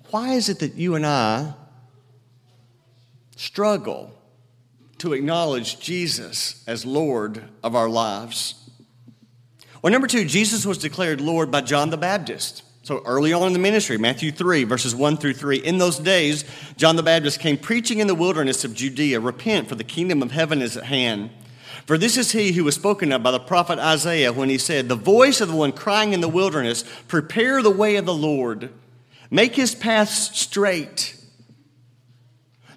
Why 0.10 0.34
is 0.34 0.50
it 0.50 0.60
that 0.60 0.76
you 0.76 0.96
and 0.96 1.06
I 1.06 1.54
struggle 3.36 4.12
to 5.00 5.14
acknowledge 5.14 5.80
Jesus 5.80 6.64
as 6.66 6.86
Lord 6.86 7.44
of 7.64 7.76
our 7.76 7.90
lives? 7.90 8.56
Well, 9.82 9.94
number 9.94 10.08
two, 10.08 10.26
Jesus 10.26 10.66
was 10.66 10.78
declared 10.78 11.22
Lord 11.22 11.52
by 11.52 11.62
John 11.62 11.90
the 11.90 11.98
Baptist. 11.98 12.64
So 12.90 13.04
early 13.06 13.34
on 13.34 13.46
in 13.46 13.54
the 13.54 13.60
ministry, 13.60 14.00
Matthew 14.00 14.32
3, 14.32 14.64
verses 14.64 14.96
1 14.96 15.18
through 15.18 15.36
3, 15.36 15.58
in 15.58 15.78
those 15.78 16.00
days, 16.00 16.44
John 16.76 16.96
the 16.96 17.04
Baptist 17.04 17.40
came 17.40 17.56
preaching 17.56 18.00
in 18.00 18.08
the 18.08 18.16
wilderness 18.16 18.66
of 18.66 18.74
Judea, 18.74 19.20
Repent, 19.20 19.70
for 19.70 19.76
the 19.76 19.84
kingdom 19.84 20.24
of 20.24 20.32
heaven 20.32 20.60
is 20.60 20.76
at 20.76 20.86
hand. 20.86 21.30
For 21.86 22.00
this 22.00 22.18
is 22.18 22.32
he 22.32 22.54
who 22.54 22.64
was 22.64 22.74
spoken 22.74 23.12
of 23.12 23.22
by 23.22 23.30
the 23.30 23.40
prophet 23.40 23.78
Isaiah 23.78 24.34
when 24.34 24.50
he 24.50 24.58
said, 24.58 24.90
The 24.90 24.96
voice 24.96 25.40
of 25.40 25.50
the 25.50 25.56
one 25.56 25.72
crying 25.72 26.14
in 26.14 26.22
the 26.22 26.28
wilderness, 26.28 26.84
Prepare 27.08 27.62
the 27.62 27.70
way 27.70 27.96
of 27.98 28.08
the 28.08 28.14
Lord, 28.16 28.72
make 29.30 29.54
his 29.54 29.76
paths 29.76 30.36
straight. 30.40 31.16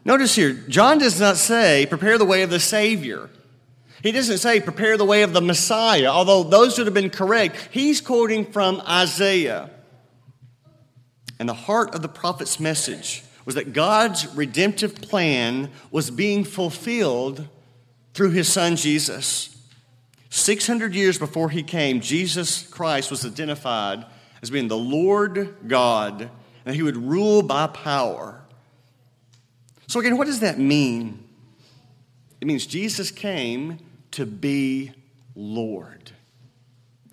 Notice 0.04 0.34
here, 0.34 0.52
John 0.52 0.98
does 0.98 1.18
not 1.18 1.38
say, 1.38 1.86
Prepare 1.86 2.18
the 2.18 2.26
way 2.26 2.42
of 2.42 2.50
the 2.50 2.60
Savior. 2.60 3.30
He 4.02 4.12
doesn't 4.12 4.36
say, 4.36 4.60
Prepare 4.60 4.98
the 4.98 5.06
way 5.06 5.22
of 5.22 5.32
the 5.32 5.40
Messiah, 5.40 6.08
although 6.08 6.42
those 6.42 6.76
would 6.76 6.86
have 6.86 6.92
been 6.92 7.08
correct. 7.08 7.70
He's 7.70 8.02
quoting 8.02 8.52
from 8.52 8.82
Isaiah. 8.86 9.70
And 11.42 11.48
the 11.48 11.54
heart 11.54 11.92
of 11.92 12.02
the 12.02 12.08
prophet's 12.08 12.60
message 12.60 13.24
was 13.44 13.56
that 13.56 13.72
God's 13.72 14.28
redemptive 14.28 14.94
plan 14.94 15.72
was 15.90 16.08
being 16.08 16.44
fulfilled 16.44 17.48
through 18.14 18.30
his 18.30 18.46
son 18.46 18.76
Jesus. 18.76 19.48
600 20.30 20.94
years 20.94 21.18
before 21.18 21.50
he 21.50 21.64
came, 21.64 21.98
Jesus 21.98 22.62
Christ 22.68 23.10
was 23.10 23.26
identified 23.26 24.06
as 24.40 24.50
being 24.50 24.68
the 24.68 24.78
Lord 24.78 25.56
God, 25.66 26.30
and 26.64 26.76
he 26.76 26.82
would 26.84 26.96
rule 26.96 27.42
by 27.42 27.66
power. 27.66 28.40
So, 29.88 29.98
again, 29.98 30.16
what 30.16 30.28
does 30.28 30.38
that 30.38 30.60
mean? 30.60 31.24
It 32.40 32.46
means 32.46 32.66
Jesus 32.66 33.10
came 33.10 33.78
to 34.12 34.26
be 34.26 34.92
Lord. 35.34 36.12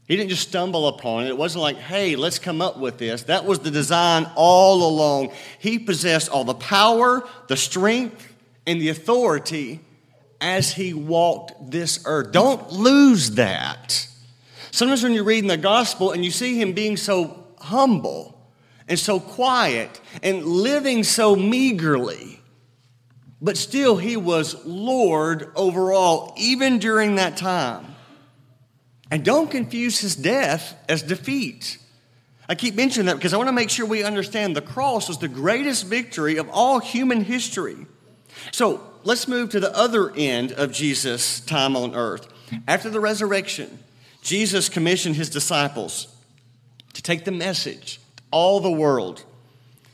He 0.10 0.18
didn't 0.18 0.32
just 0.32 0.50
stumble 0.50 0.88
upon 0.88 1.26
it. 1.26 1.30
It 1.30 1.38
wasn't 1.38 1.62
like, 1.62 1.78
hey, 1.78 2.16
let's 2.16 2.40
come 2.40 2.64
up 2.64 2.80
with 2.80 2.98
this. 2.98 3.24
That 3.24 3.46
was 3.46 3.60
the 3.60 3.70
design 3.70 4.28
all 4.36 4.90
along. 4.90 5.32
He 5.60 5.78
possessed 5.78 6.30
all 6.30 6.44
the 6.44 6.56
power, 6.56 7.30
the 7.48 7.56
strength, 7.56 8.36
and 8.66 8.82
the 8.82 8.90
authority 8.90 9.82
as 10.42 10.74
he 10.74 10.96
walked 10.96 11.70
this 11.70 12.02
earth. 12.06 12.32
Don't 12.32 12.72
lose 12.72 13.36
that. 13.36 14.08
Sometimes 14.72 15.04
when 15.04 15.14
you're 15.14 15.24
reading 15.24 15.48
the 15.48 15.58
gospel 15.58 16.12
and 16.12 16.26
you 16.26 16.32
see 16.32 16.60
him 16.60 16.74
being 16.74 16.98
so 16.98 17.46
humble 17.60 18.52
and 18.88 18.98
so 18.98 19.20
quiet 19.20 20.02
and 20.24 20.44
living 20.44 21.04
so 21.04 21.36
meagerly, 21.36 22.40
but 23.40 23.58
still 23.58 23.96
he 23.96 24.18
was 24.18 24.66
Lord 24.66 25.52
over 25.56 25.92
all, 25.92 26.34
even 26.36 26.80
during 26.80 27.16
that 27.16 27.38
time. 27.38 27.86
And 29.12 29.26
don't 29.26 29.50
confuse 29.50 30.00
his 30.00 30.16
death 30.16 30.76
as 30.88 31.02
defeat. 31.02 31.78
I 32.48 32.56
keep 32.56 32.76
mentioning 32.76 33.08
that 33.08 33.16
because 33.16 33.34
I 33.34 33.38
want 33.38 33.48
to 33.48 33.54
make 33.54 33.70
sure 33.70 33.86
we 33.86 34.04
understand 34.04 34.56
the 34.56 34.62
cross 34.62 35.08
was 35.08 35.20
the 35.20 35.28
greatest 35.28 35.86
victory 35.86 36.38
of 36.38 36.50
all 36.50 36.80
human 36.80 37.24
history. 37.24 37.78
So 38.52 38.82
let's 39.04 39.28
move 39.28 39.50
to 39.52 39.60
the 39.60 39.76
other 39.76 40.12
end 40.16 40.52
of 40.52 40.72
Jesus' 40.72 41.40
time 41.42 41.76
on 41.76 41.96
earth. 41.96 42.28
After 42.68 42.90
the 42.90 43.00
resurrection, 43.00 43.80
Jesus 44.22 44.70
commissioned 44.70 45.16
his 45.16 45.30
disciples 45.30 46.08
to 46.94 47.02
take 47.02 47.26
the 47.26 47.32
message 47.32 48.00
to 48.18 48.24
all 48.32 48.60
the 48.60 48.72
world. 48.72 49.24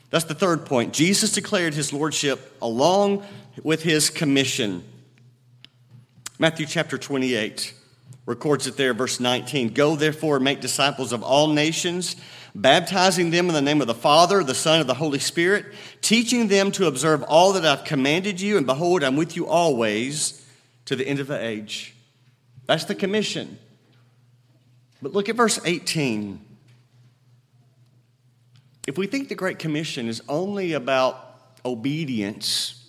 That's 0.09 0.25
the 0.25 0.33
third 0.33 0.65
point. 0.65 0.93
Jesus 0.93 1.31
declared 1.31 1.73
his 1.73 1.91
lordship 1.91 2.55
along 2.61 3.25
with 3.63 3.83
his 3.83 4.09
commission. 4.09 4.83
Matthew 6.39 6.65
chapter 6.65 6.97
28 6.97 7.73
records 8.25 8.67
it 8.67 8.77
there, 8.77 8.93
verse 8.93 9.19
19. 9.19 9.73
Go 9.73 9.95
therefore 9.95 10.35
and 10.37 10.43
make 10.43 10.61
disciples 10.61 11.13
of 11.13 11.23
all 11.23 11.47
nations, 11.47 12.15
baptizing 12.55 13.29
them 13.29 13.47
in 13.47 13.53
the 13.53 13.61
name 13.61 13.81
of 13.81 13.87
the 13.87 13.93
Father, 13.93 14.43
the 14.43 14.55
Son, 14.55 14.79
and 14.79 14.89
the 14.89 14.95
Holy 14.95 15.19
Spirit, 15.19 15.65
teaching 16.01 16.47
them 16.47 16.71
to 16.71 16.87
observe 16.87 17.23
all 17.23 17.53
that 17.53 17.65
I've 17.65 17.85
commanded 17.85 18.41
you, 18.41 18.57
and 18.57 18.65
behold, 18.65 19.03
I'm 19.03 19.15
with 19.15 19.35
you 19.35 19.47
always 19.47 20.45
to 20.85 20.95
the 20.95 21.07
end 21.07 21.19
of 21.19 21.27
the 21.27 21.39
age. 21.39 21.95
That's 22.65 22.85
the 22.85 22.95
commission. 22.95 23.59
But 25.01 25.13
look 25.13 25.29
at 25.29 25.35
verse 25.35 25.59
18. 25.63 26.39
If 28.87 28.97
we 28.97 29.07
think 29.07 29.29
the 29.29 29.35
Great 29.35 29.59
Commission 29.59 30.07
is 30.07 30.21
only 30.27 30.73
about 30.73 31.21
obedience, 31.63 32.83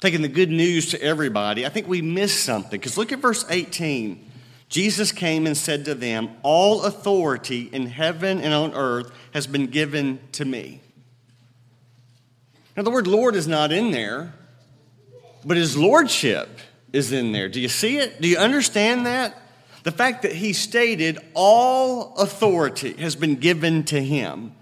taking 0.00 0.22
the 0.22 0.28
good 0.28 0.50
news 0.50 0.90
to 0.90 1.02
everybody, 1.02 1.64
I 1.64 1.70
think 1.70 1.88
we 1.88 2.02
miss 2.02 2.38
something. 2.38 2.78
Because 2.78 2.96
look 2.96 3.12
at 3.12 3.20
verse 3.20 3.44
18. 3.48 4.30
Jesus 4.68 5.12
came 5.12 5.46
and 5.46 5.56
said 5.56 5.84
to 5.84 5.94
them, 5.94 6.30
All 6.42 6.84
authority 6.84 7.68
in 7.72 7.86
heaven 7.86 8.40
and 8.40 8.52
on 8.52 8.74
earth 8.74 9.12
has 9.32 9.46
been 9.46 9.66
given 9.66 10.18
to 10.32 10.44
me. 10.44 10.80
Now, 12.76 12.82
the 12.82 12.90
word 12.90 13.06
Lord 13.06 13.36
is 13.36 13.46
not 13.46 13.70
in 13.70 13.92
there, 13.92 14.34
but 15.44 15.56
his 15.56 15.76
lordship 15.76 16.48
is 16.92 17.12
in 17.12 17.32
there. 17.32 17.48
Do 17.48 17.60
you 17.60 17.68
see 17.68 17.98
it? 17.98 18.20
Do 18.20 18.28
you 18.28 18.38
understand 18.38 19.06
that? 19.06 19.40
The 19.84 19.92
fact 19.92 20.22
that 20.22 20.32
he 20.32 20.52
stated, 20.52 21.18
All 21.34 22.14
authority 22.16 22.94
has 22.94 23.14
been 23.14 23.36
given 23.36 23.84
to 23.84 24.02
him. 24.02 24.54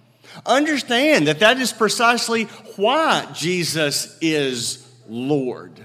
Understand 0.45 1.27
that 1.27 1.41
that 1.41 1.59
is 1.59 1.73
precisely 1.73 2.45
why 2.77 3.29
Jesus 3.35 4.19
is 4.21 4.87
Lord. 5.09 5.79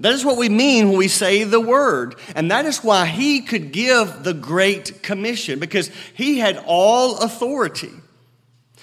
That 0.00 0.12
is 0.12 0.24
what 0.24 0.36
we 0.36 0.48
mean 0.48 0.88
when 0.88 0.98
we 0.98 1.08
say 1.08 1.44
the 1.44 1.60
word. 1.60 2.16
And 2.34 2.50
that 2.50 2.64
is 2.64 2.82
why 2.82 3.06
he 3.06 3.40
could 3.40 3.72
give 3.72 4.24
the 4.24 4.34
Great 4.34 5.02
Commission, 5.02 5.58
because 5.58 5.90
he 6.14 6.38
had 6.38 6.62
all 6.66 7.18
authority. 7.18 7.90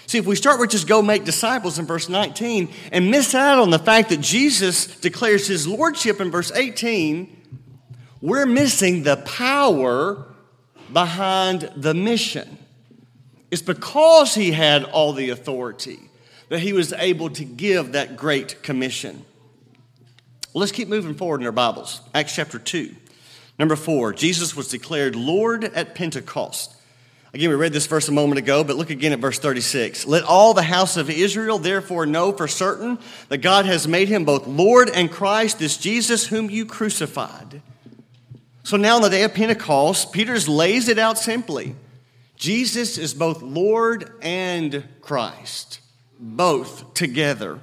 See, 0.05 0.17
if 0.17 0.25
we 0.25 0.35
start 0.35 0.59
with 0.59 0.71
just 0.71 0.87
go 0.87 1.03
make 1.03 1.23
disciples 1.23 1.77
in 1.77 1.85
verse 1.85 2.09
19 2.09 2.73
and 2.91 3.11
miss 3.11 3.35
out 3.35 3.59
on 3.59 3.69
the 3.69 3.77
fact 3.77 4.09
that 4.09 4.21
Jesus 4.21 4.87
declares 4.99 5.45
his 5.45 5.67
lordship 5.67 6.19
in 6.19 6.31
verse 6.31 6.51
18, 6.51 7.35
we're 8.21 8.47
missing 8.47 9.03
the 9.03 9.17
power 9.17 10.25
behind 10.91 11.71
the 11.75 11.93
mission. 11.93 12.57
It's 13.51 13.61
because 13.61 14.33
he 14.33 14.51
had 14.51 14.83
all 14.83 15.13
the 15.13 15.29
authority 15.29 15.99
that 16.49 16.59
he 16.59 16.73
was 16.73 16.91
able 16.93 17.29
to 17.29 17.45
give 17.45 17.91
that 17.91 18.17
great 18.17 18.63
commission. 18.63 19.23
Let's 20.55 20.71
keep 20.71 20.87
moving 20.87 21.13
forward 21.13 21.41
in 21.41 21.45
our 21.45 21.51
Bibles. 21.51 22.01
Acts 22.13 22.33
chapter 22.33 22.57
2. 22.57 22.95
Number 23.59 23.75
4, 23.75 24.13
Jesus 24.13 24.55
was 24.55 24.67
declared 24.67 25.15
Lord 25.15 25.63
at 25.63 25.93
Pentecost. 25.93 26.75
Again, 27.35 27.49
we 27.49 27.55
read 27.55 27.71
this 27.71 27.85
verse 27.85 28.07
a 28.07 28.11
moment 28.11 28.39
ago, 28.39 28.63
but 28.63 28.75
look 28.75 28.89
again 28.89 29.11
at 29.11 29.19
verse 29.19 29.37
36. 29.37 30.07
Let 30.07 30.23
all 30.23 30.55
the 30.55 30.63
house 30.63 30.97
of 30.97 31.11
Israel 31.11 31.59
therefore 31.59 32.07
know 32.07 32.31
for 32.31 32.47
certain 32.47 32.97
that 33.27 33.39
God 33.39 33.67
has 33.67 33.87
made 33.87 34.09
him 34.09 34.25
both 34.25 34.47
Lord 34.47 34.89
and 34.89 35.11
Christ, 35.11 35.59
this 35.59 35.77
Jesus 35.77 36.25
whom 36.25 36.49
you 36.49 36.65
crucified. 36.65 37.61
So 38.63 38.75
now 38.75 38.95
on 38.95 39.03
the 39.03 39.09
day 39.09 39.23
of 39.23 39.35
Pentecost, 39.35 40.11
Peter 40.11 40.35
lays 40.39 40.87
it 40.89 40.97
out 40.97 41.19
simply. 41.19 41.75
Jesus 42.37 42.97
is 42.97 43.13
both 43.13 43.43
Lord 43.43 44.11
and 44.23 44.83
Christ, 45.01 45.81
both 46.19 46.95
together. 46.95 47.59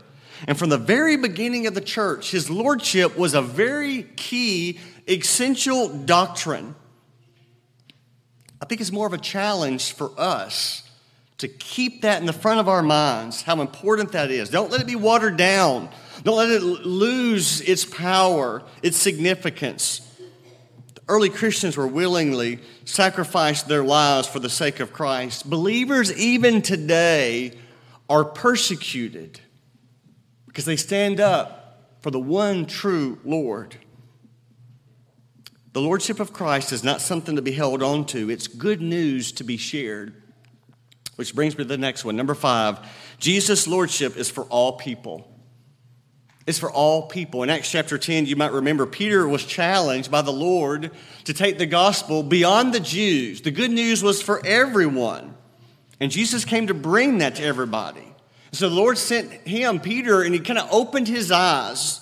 And 0.47 0.59
from 0.59 0.69
the 0.69 0.79
very 0.79 1.17
beginning 1.17 1.67
of 1.67 1.75
the 1.75 1.81
church, 1.81 2.31
his 2.31 2.51
lordship 2.51 3.17
was 3.17 3.35
a 3.35 3.43
very 3.43 4.05
key, 4.17 4.79
essential 5.09 5.89
doctrine. 5.89 6.75
I 8.61 8.67
think 8.67 8.81
it's 8.81 8.93
more 8.93 9.07
of 9.07 9.13
a 9.13 9.19
challenge 9.19 9.93
for 9.93 10.13
us 10.19 10.83
to 11.39 11.49
keep 11.49 12.03
that 12.03 12.21
in 12.21 12.27
the 12.27 12.33
front 12.33 12.61
of 12.61 12.69
our 12.69 12.83
minds, 12.83 13.43
how 13.43 13.61
important 13.61 14.13
that 14.13 14.31
is. 14.31 14.49
Don't 14.49 14.71
let 14.71 14.81
it 14.81 14.87
be 14.87 14.97
watered 14.97 15.37
down, 15.37 15.91
don't 16.23 16.37
let 16.37 16.49
it 16.49 16.63
lose 16.63 17.61
its 17.61 17.85
power, 17.85 18.63
its 18.83 18.97
significance. 18.97 20.01
The 20.95 21.03
early 21.09 21.29
Christians 21.29 21.77
were 21.77 21.87
willingly 21.87 22.61
sacrificed 22.87 23.69
their 23.69 23.85
lives 23.85 24.27
for 24.27 24.39
the 24.39 24.49
sake 24.49 24.81
of 24.81 24.93
Christ. 24.93 25.49
Believers, 25.49 26.17
even 26.17 26.63
today, 26.63 27.53
are 28.09 28.25
persecuted 28.25 29.41
because 30.57 30.65
they 30.65 30.77
stand 30.77 31.21
up 31.21 31.83
for 32.01 32.11
the 32.11 32.19
one 32.19 32.65
true 32.65 33.19
Lord. 33.27 33.77
The 35.75 35.83
Lordship 35.83 36.19
of 36.19 36.33
Christ 36.33 36.73
is 36.73 36.83
not 36.83 37.03
something 37.03 37.37
to 37.37 37.43
be 37.43 37.53
held 37.53 37.83
on 37.83 38.07
to, 38.07 38.31
it's 38.31 38.47
good 38.47 38.81
news 38.81 39.33
to 39.33 39.45
be 39.45 39.59
shared. 39.59 40.15
Which 41.17 41.35
brings 41.35 41.59
me 41.59 41.65
to 41.65 41.69
the 41.69 41.77
next 41.77 42.07
one. 42.07 42.17
Number 42.17 42.35
five, 42.35 42.79
Jesus' 43.19 43.69
Lordship 43.69 44.17
is 44.17 44.31
for 44.31 44.45
all 44.45 44.79
people. 44.79 45.31
It's 46.47 46.59
for 46.59 46.73
all 46.73 47.03
people. 47.07 47.43
In 47.43 47.51
Acts 47.51 47.71
chapter 47.71 47.99
10, 47.99 48.25
you 48.25 48.37
might 48.37 48.53
remember 48.53 48.87
Peter 48.87 49.29
was 49.29 49.45
challenged 49.45 50.11
by 50.11 50.23
the 50.23 50.33
Lord 50.33 50.91
to 51.25 51.35
take 51.35 51.59
the 51.59 51.67
gospel 51.67 52.23
beyond 52.23 52.73
the 52.73 52.81
Jews. 52.81 53.43
The 53.43 53.51
good 53.51 53.71
news 53.71 54.03
was 54.03 54.23
for 54.23 54.41
everyone. 54.47 55.35
And 56.01 56.11
Jesus 56.11 56.47
came 56.47 56.69
to 56.69 56.75
bring 56.75 57.19
that 57.19 57.35
to 57.35 57.43
everybody. 57.43 58.06
So 58.57 58.71
the 58.71 58.75
Lord 58.75 58.97
sent 58.97 59.31
him, 59.47 59.81
Peter, 59.81 60.23
and 60.23 60.33
he 60.33 60.41
kind 60.41 60.59
of 60.59 60.73
opened 60.73 61.09
his 61.09 61.31
eyes. 61.31 62.01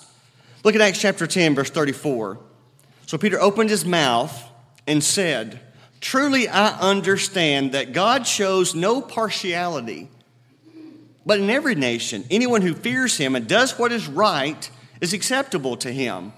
Look 0.63 0.73
at 0.73 0.79
Acts 0.79 1.01
chapter 1.01 1.27
10, 1.27 1.53
verse 1.53 1.69
34. 1.69 2.39
So 3.07 3.17
Peter 3.17 3.41
opened 3.41 3.69
his 3.69 3.83
mouth 3.83 4.41
and 4.87 5.03
said, 5.03 5.59
Truly 5.99 6.47
I 6.47 6.79
understand 6.79 7.73
that 7.73 7.91
God 7.91 8.25
shows 8.25 8.73
no 8.73 9.01
partiality, 9.01 10.07
but 11.25 11.41
in 11.41 11.49
every 11.49 11.75
nation, 11.75 12.23
anyone 12.31 12.61
who 12.61 12.73
fears 12.73 13.17
him 13.17 13.35
and 13.35 13.49
does 13.49 13.77
what 13.77 13.91
is 13.91 14.07
right 14.07 14.69
is 15.01 15.11
acceptable 15.11 15.75
to 15.75 15.91
him. 15.91 16.31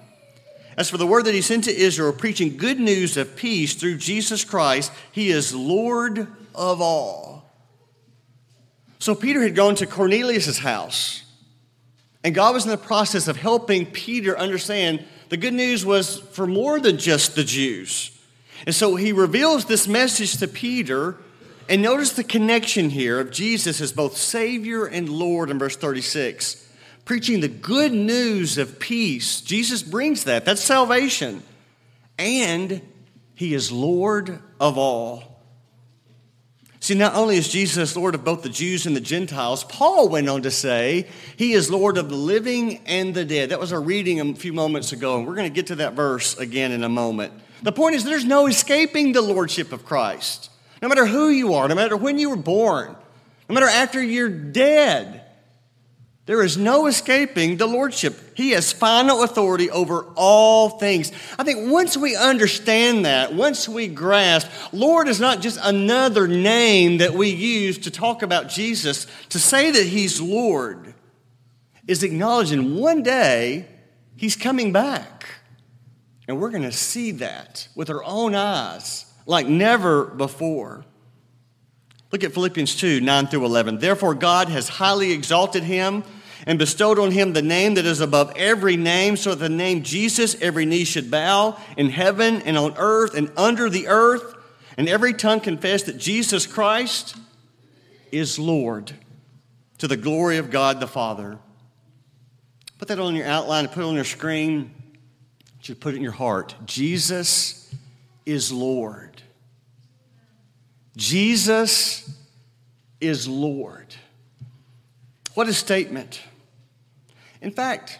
As 0.78 0.90
for 0.90 0.98
the 0.98 1.06
word 1.06 1.26
that 1.26 1.36
he 1.36 1.42
sent 1.42 1.66
to 1.66 1.78
Israel, 1.78 2.12
preaching 2.12 2.58
good 2.58 2.80
news 2.80 3.18
of 3.18 3.36
peace 3.36 3.76
through 3.76 3.98
Jesus 3.98 4.44
Christ, 4.44 4.92
he 5.12 5.30
is 5.30 5.54
Lord 5.54 6.28
of 6.56 6.82
all. 6.82 7.37
So 9.08 9.16
Peter 9.16 9.42
had 9.42 9.56
gone 9.56 9.76
to 9.76 9.86
Cornelius' 9.86 10.58
house, 10.58 11.24
and 12.26 12.36
God 12.36 12.54
was 12.54 12.66
in 12.66 12.72
the 12.72 12.78
process 12.78 13.30
of 13.30 13.38
helping 13.38 13.86
Peter 13.86 14.38
understand 14.38 15.06
the 15.30 15.38
good 15.38 15.54
news 15.54 15.86
was 15.86 16.20
for 16.20 16.46
more 16.46 16.78
than 16.82 16.98
just 16.98 17.34
the 17.34 17.46
Jews. 17.46 18.12
And 18.66 18.76
so 18.76 18.98
he 18.98 19.14
reveals 19.14 19.64
this 19.64 19.88
message 19.88 20.36
to 20.40 20.48
Peter, 20.50 21.16
and 21.70 21.82
notice 21.82 22.12
the 22.12 22.24
connection 22.26 22.90
here 22.90 23.18
of 23.22 23.32
Jesus 23.32 23.80
as 23.80 23.94
both 23.94 24.18
Savior 24.18 24.86
and 24.86 25.08
Lord 25.08 25.52
in 25.52 25.58
verse 25.58 25.78
36. 25.78 26.70
Preaching 27.06 27.40
the 27.40 27.48
good 27.48 27.94
news 27.94 28.58
of 28.58 28.78
peace. 28.78 29.40
Jesus 29.40 29.84
brings 29.84 30.26
that. 30.26 30.44
That's 30.44 30.60
salvation. 30.60 31.44
And 32.20 32.82
he 33.36 33.54
is 33.54 33.72
Lord 33.72 34.42
of 34.60 34.78
all. 34.78 35.37
See, 36.88 36.96
not 36.96 37.16
only 37.16 37.36
is 37.36 37.50
Jesus 37.50 37.98
Lord 37.98 38.16
of 38.16 38.24
both 38.24 38.44
the 38.44 38.50
Jews 38.50 38.86
and 38.86 38.96
the 38.96 39.02
Gentiles, 39.02 39.66
Paul 39.66 40.08
went 40.08 40.30
on 40.30 40.44
to 40.44 40.52
say 40.52 41.06
he 41.36 41.52
is 41.52 41.70
Lord 41.70 41.98
of 41.98 42.08
the 42.08 42.16
living 42.16 42.80
and 42.86 43.14
the 43.14 43.26
dead. 43.26 43.50
That 43.50 43.60
was 43.60 43.74
our 43.74 43.82
reading 43.82 44.22
a 44.22 44.34
few 44.36 44.54
moments 44.54 44.94
ago, 44.94 45.18
and 45.18 45.28
we're 45.28 45.36
going 45.36 45.52
to 45.52 45.54
get 45.54 45.68
to 45.68 45.76
that 45.76 45.96
verse 45.96 46.38
again 46.38 46.72
in 46.72 46.86
a 46.86 46.90
moment. 46.90 47.34
The 47.62 47.74
point 47.74 47.96
is, 47.96 48.06
there's 48.06 48.24
no 48.24 48.48
escaping 48.48 49.12
the 49.12 49.22
Lordship 49.22 49.74
of 49.74 49.84
Christ. 49.84 50.50
No 50.82 50.88
matter 50.88 51.06
who 51.06 51.28
you 51.28 51.56
are, 51.56 51.68
no 51.68 51.76
matter 51.76 51.98
when 51.98 52.18
you 52.20 52.30
were 52.30 52.38
born, 52.38 52.96
no 53.50 53.54
matter 53.54 53.68
after 53.68 54.02
you're 54.02 54.30
dead, 54.30 55.26
there 56.28 56.44
is 56.44 56.58
no 56.58 56.88
escaping 56.88 57.56
the 57.56 57.68
Lordship. 57.68 58.36
He 58.36 58.52
has 58.52 58.74
final 58.74 59.24
authority 59.24 59.72
over 59.72 60.08
all 60.16 60.72
things. 60.72 61.14
I 61.40 61.46
think 61.46 61.72
once 61.72 61.96
we 61.96 62.18
understand 62.18 63.06
that, 63.06 63.34
once 63.34 63.68
we 63.70 63.88
grasp, 63.88 64.50
Lord 64.74 65.08
is 65.08 65.22
not 65.22 65.40
just 65.40 65.58
another 65.64 66.28
name 66.28 66.98
that 66.98 67.14
we 67.14 67.30
use 67.30 67.78
to 67.80 67.92
talk 67.92 68.24
about 68.24 68.50
Jesus. 68.50 69.08
To 69.30 69.40
say 69.40 69.72
that 69.72 69.86
He's 69.86 70.20
Lord 70.20 70.94
is 71.88 72.04
acknowledging 72.04 72.76
one 72.76 73.04
day 73.04 73.66
He's 74.18 74.36
coming 74.36 74.74
back. 74.74 75.30
And 76.28 76.42
we're 76.42 76.52
going 76.52 76.64
to 76.64 76.74
see 76.74 77.12
that 77.12 77.70
with 77.74 77.90
our 77.90 78.04
own 78.04 78.36
eyes 78.36 79.06
like 79.26 79.48
never 79.48 80.04
before. 80.04 80.84
Look 82.12 82.26
at 82.26 82.34
Philippians 82.34 82.76
2 82.76 83.00
9 83.00 83.28
through 83.28 83.46
11. 83.46 83.78
Therefore, 83.80 84.14
God 84.14 84.50
has 84.50 84.68
highly 84.68 85.14
exalted 85.14 85.64
him 85.64 86.04
and 86.48 86.58
bestowed 86.58 86.98
on 86.98 87.12
him 87.12 87.34
the 87.34 87.42
name 87.44 87.76
that 87.76 87.86
is 87.86 88.00
above 88.00 88.32
every 88.36 88.78
name, 88.78 89.18
so 89.18 89.32
that 89.32 89.40
the 89.40 89.50
name 89.50 89.84
Jesus 89.84 90.36
every 90.42 90.66
knee 90.66 90.86
should 90.86 91.12
bow 91.12 91.60
in 91.76 91.90
heaven 91.90 92.42
and 92.42 92.58
on 92.58 92.74
earth 92.78 93.14
and 93.14 93.30
under 93.38 93.70
the 93.70 93.88
earth, 93.88 94.34
and 94.78 94.88
every 94.88 95.14
tongue 95.14 95.42
confess 95.42 95.84
that 95.84 95.98
Jesus 95.98 96.48
Christ 96.48 97.16
is 98.12 98.40
Lord 98.40 98.94
to 99.78 99.88
the 99.88 99.98
glory 99.98 100.38
of 100.38 100.50
God 100.50 100.80
the 100.80 100.88
Father. 100.88 101.38
Put 102.80 102.88
that 102.88 103.00
on 103.00 103.14
your 103.14 103.28
outline, 103.28 103.66
and 103.66 103.74
put 103.74 103.84
it 103.84 103.88
on 103.88 103.96
your 103.96 104.04
screen. 104.06 104.72
You 105.64 105.76
put 105.76 105.94
it 105.94 105.98
in 105.98 106.04
your 106.04 106.14
heart. 106.14 106.56
Jesus 106.66 107.76
is 108.26 108.54
Lord. 108.54 109.22
Jesus 110.96 112.10
is 113.02 113.28
Lord. 113.28 113.94
What 115.34 115.50
a 115.50 115.54
statement. 115.54 116.22
In 117.42 117.52
fact, 117.52 118.00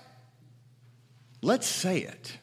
let's 1.42 1.68
say 1.68 2.00
it. 2.00 2.38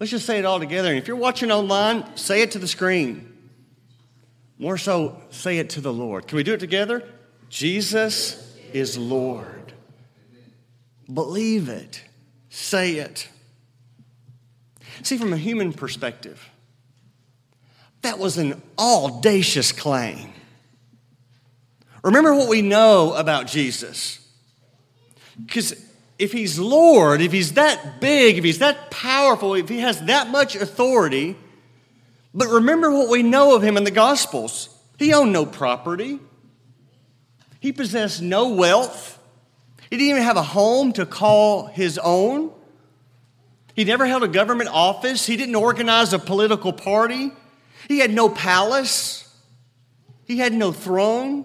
Let's 0.00 0.10
just 0.10 0.26
say 0.26 0.38
it 0.38 0.44
all 0.44 0.60
together. 0.60 0.88
And 0.88 0.98
if 0.98 1.08
you're 1.08 1.16
watching 1.16 1.50
online, 1.50 2.16
say 2.16 2.42
it 2.42 2.52
to 2.52 2.58
the 2.58 2.68
screen. 2.68 3.32
More 4.58 4.78
so, 4.78 5.22
say 5.30 5.58
it 5.58 5.70
to 5.70 5.80
the 5.80 5.92
Lord. 5.92 6.26
Can 6.26 6.36
we 6.36 6.42
do 6.42 6.54
it 6.54 6.60
together? 6.60 7.02
Jesus 7.48 8.56
is 8.72 8.98
Lord. 8.98 9.72
Believe 11.12 11.68
it. 11.68 12.02
Say 12.50 12.96
it. 12.96 13.28
See, 15.02 15.16
from 15.16 15.32
a 15.32 15.36
human 15.36 15.72
perspective, 15.72 16.50
That 18.02 18.18
was 18.18 18.38
an 18.38 18.62
audacious 18.78 19.72
claim. 19.72 20.32
Remember 22.04 22.34
what 22.34 22.48
we 22.48 22.62
know 22.62 23.12
about 23.14 23.46
Jesus. 23.46 24.24
Because 25.44 25.74
if 26.18 26.32
he's 26.32 26.58
Lord, 26.58 27.20
if 27.20 27.32
he's 27.32 27.52
that 27.52 28.00
big, 28.00 28.38
if 28.38 28.44
he's 28.44 28.58
that 28.58 28.90
powerful, 28.90 29.54
if 29.54 29.68
he 29.68 29.78
has 29.78 30.00
that 30.06 30.28
much 30.30 30.56
authority, 30.56 31.36
but 32.34 32.48
remember 32.48 32.90
what 32.90 33.08
we 33.08 33.22
know 33.22 33.54
of 33.54 33.62
him 33.62 33.76
in 33.76 33.84
the 33.84 33.90
Gospels. 33.90 34.68
He 34.98 35.12
owned 35.12 35.32
no 35.32 35.46
property, 35.46 36.18
he 37.60 37.72
possessed 37.72 38.20
no 38.20 38.48
wealth, 38.48 39.18
he 39.90 39.96
didn't 39.96 40.10
even 40.10 40.22
have 40.22 40.36
a 40.36 40.42
home 40.42 40.92
to 40.94 41.06
call 41.06 41.66
his 41.66 41.98
own. 41.98 42.52
He 43.74 43.84
never 43.84 44.06
held 44.06 44.24
a 44.24 44.28
government 44.28 44.70
office, 44.70 45.24
he 45.24 45.36
didn't 45.36 45.54
organize 45.54 46.12
a 46.12 46.18
political 46.18 46.72
party, 46.72 47.30
he 47.86 48.00
had 48.00 48.12
no 48.12 48.28
palace, 48.28 49.32
he 50.24 50.38
had 50.38 50.52
no 50.52 50.72
throne, 50.72 51.44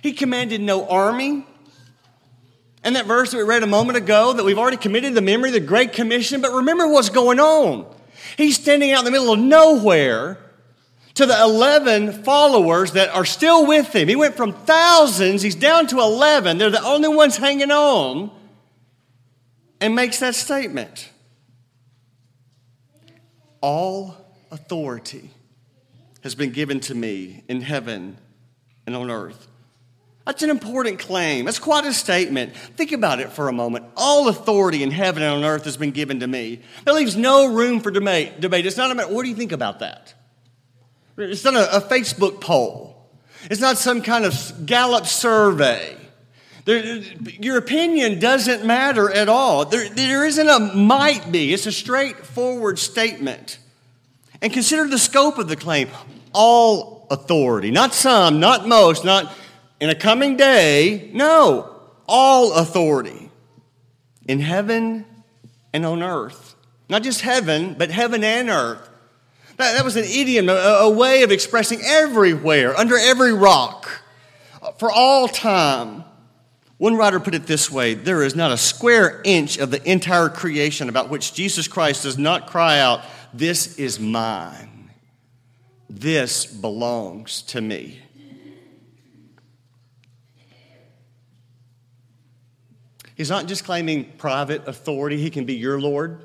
he 0.00 0.12
commanded 0.12 0.60
no 0.60 0.88
army. 0.88 1.44
And 2.86 2.94
that 2.94 3.06
verse 3.06 3.32
that 3.32 3.36
we 3.36 3.42
read 3.42 3.64
a 3.64 3.66
moment 3.66 3.96
ago 3.96 4.32
that 4.32 4.44
we've 4.44 4.60
already 4.60 4.76
committed 4.76 5.12
the 5.14 5.20
memory, 5.20 5.50
the 5.50 5.58
Great 5.58 5.92
Commission, 5.92 6.40
but 6.40 6.52
remember 6.52 6.86
what's 6.86 7.08
going 7.08 7.40
on. 7.40 7.84
He's 8.36 8.54
standing 8.54 8.92
out 8.92 9.00
in 9.00 9.06
the 9.06 9.10
middle 9.10 9.32
of 9.32 9.40
nowhere 9.40 10.38
to 11.14 11.26
the 11.26 11.36
11 11.36 12.22
followers 12.22 12.92
that 12.92 13.08
are 13.08 13.24
still 13.24 13.66
with 13.66 13.92
him. 13.92 14.06
He 14.06 14.14
went 14.14 14.36
from 14.36 14.52
thousands, 14.52 15.42
he's 15.42 15.56
down 15.56 15.88
to 15.88 15.98
11. 15.98 16.58
They're 16.58 16.70
the 16.70 16.80
only 16.80 17.08
ones 17.08 17.36
hanging 17.36 17.72
on, 17.72 18.30
and 19.80 19.96
makes 19.96 20.20
that 20.20 20.36
statement 20.36 21.10
All 23.60 24.14
authority 24.52 25.32
has 26.22 26.36
been 26.36 26.52
given 26.52 26.78
to 26.80 26.94
me 26.94 27.42
in 27.48 27.62
heaven 27.62 28.16
and 28.86 28.94
on 28.94 29.10
earth. 29.10 29.48
That's 30.26 30.42
an 30.42 30.50
important 30.50 30.98
claim. 30.98 31.44
That's 31.44 31.60
quite 31.60 31.86
a 31.86 31.92
statement. 31.92 32.54
Think 32.56 32.90
about 32.90 33.20
it 33.20 33.30
for 33.30 33.48
a 33.48 33.52
moment. 33.52 33.84
All 33.96 34.28
authority 34.28 34.82
in 34.82 34.90
heaven 34.90 35.22
and 35.22 35.32
on 35.32 35.44
earth 35.44 35.64
has 35.64 35.76
been 35.76 35.92
given 35.92 36.18
to 36.20 36.26
me. 36.26 36.60
That 36.84 36.94
leaves 36.94 37.16
no 37.16 37.46
room 37.46 37.80
for 37.80 37.92
debate. 37.92 38.40
debate. 38.40 38.66
It's 38.66 38.76
not 38.76 38.90
a 38.90 38.94
matter, 38.96 39.14
what 39.14 39.22
do 39.22 39.28
you 39.28 39.36
think 39.36 39.52
about 39.52 39.78
that? 39.78 40.14
It's 41.16 41.44
not 41.44 41.54
a, 41.54 41.76
a 41.76 41.80
Facebook 41.80 42.40
poll. 42.40 43.08
It's 43.48 43.60
not 43.60 43.78
some 43.78 44.02
kind 44.02 44.24
of 44.24 44.66
Gallup 44.66 45.06
survey. 45.06 45.96
There, 46.64 46.96
your 47.40 47.56
opinion 47.56 48.18
doesn't 48.18 48.64
matter 48.66 49.08
at 49.08 49.28
all. 49.28 49.64
There, 49.64 49.88
there 49.88 50.26
isn't 50.26 50.48
a 50.48 50.58
might 50.74 51.30
be, 51.30 51.52
it's 51.54 51.66
a 51.66 51.72
straightforward 51.72 52.80
statement. 52.80 53.58
And 54.42 54.52
consider 54.52 54.88
the 54.88 54.98
scope 54.98 55.38
of 55.38 55.46
the 55.48 55.54
claim 55.54 55.88
all 56.32 57.06
authority, 57.10 57.70
not 57.70 57.94
some, 57.94 58.40
not 58.40 58.66
most, 58.66 59.04
not 59.04 59.32
in 59.80 59.90
a 59.90 59.94
coming 59.94 60.36
day. 60.36 61.10
No, 61.12 61.70
all 62.08 62.54
authority 62.54 63.30
in 64.26 64.40
heaven 64.40 65.04
and 65.72 65.84
on 65.84 66.02
earth. 66.02 66.54
Not 66.88 67.02
just 67.02 67.20
heaven, 67.20 67.74
but 67.76 67.90
heaven 67.90 68.22
and 68.22 68.48
earth. 68.48 68.88
That, 69.56 69.72
that 69.74 69.84
was 69.84 69.96
an 69.96 70.04
idiom, 70.04 70.48
a, 70.48 70.52
a 70.52 70.90
way 70.90 71.22
of 71.22 71.32
expressing 71.32 71.80
everywhere, 71.82 72.76
under 72.76 72.96
every 72.96 73.32
rock, 73.32 73.88
for 74.78 74.90
all 74.90 75.28
time. 75.28 76.04
One 76.78 76.96
writer 76.96 77.18
put 77.20 77.34
it 77.34 77.46
this 77.46 77.70
way 77.70 77.94
there 77.94 78.22
is 78.22 78.36
not 78.36 78.52
a 78.52 78.58
square 78.58 79.22
inch 79.24 79.56
of 79.58 79.70
the 79.70 79.82
entire 79.90 80.28
creation 80.28 80.88
about 80.88 81.08
which 81.08 81.32
Jesus 81.32 81.68
Christ 81.68 82.02
does 82.02 82.18
not 82.18 82.46
cry 82.46 82.78
out, 82.78 83.00
This 83.32 83.78
is 83.78 83.98
mine. 83.98 84.90
This 85.88 86.44
belongs 86.44 87.42
to 87.42 87.60
me. 87.60 88.00
He's 93.16 93.30
not 93.30 93.46
just 93.46 93.64
claiming 93.64 94.12
private 94.18 94.68
authority, 94.68 95.16
he 95.16 95.30
can 95.30 95.44
be 95.44 95.54
your 95.54 95.80
Lord, 95.80 96.22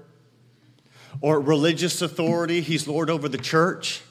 or 1.22 1.40
religious 1.40 2.02
authority, 2.02 2.62
he's 2.62 2.88
Lord 2.88 3.10
over 3.10 3.28
the 3.28 3.40
church. 3.40 4.02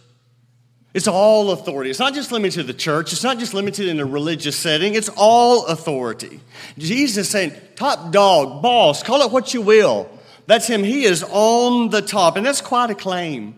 It's 0.93 1.07
all 1.07 1.53
authority. 1.53 1.91
It's 1.91 2.01
not 2.01 2.15
just 2.15 2.33
limited 2.33 2.61
to 2.61 2.63
the 2.65 2.75
church. 2.75 3.13
It's 3.13 3.23
not 3.23 3.39
just 3.39 3.55
limited 3.55 3.87
in 3.87 4.01
a 4.01 4.05
religious 4.05 4.57
setting. 4.57 4.95
It's 4.95 5.09
all 5.17 5.67
authority. 5.67 6.41
Jesus 6.79 7.31
saying, 7.31 7.53
top 7.77 8.11
dog, 8.11 8.61
boss, 8.61 9.03
call 9.05 9.23
it 9.23 9.31
what 9.31 9.55
you 9.55 9.63
will. 9.63 10.11
That's 10.47 10.67
him. 10.67 10.83
He 10.83 11.05
is 11.05 11.23
on 11.23 11.91
the 11.91 12.03
top. 12.03 12.37
And 12.37 12.45
that's 12.45 12.61
quite 12.61 12.91
a 12.91 12.97
claim. 12.97 13.55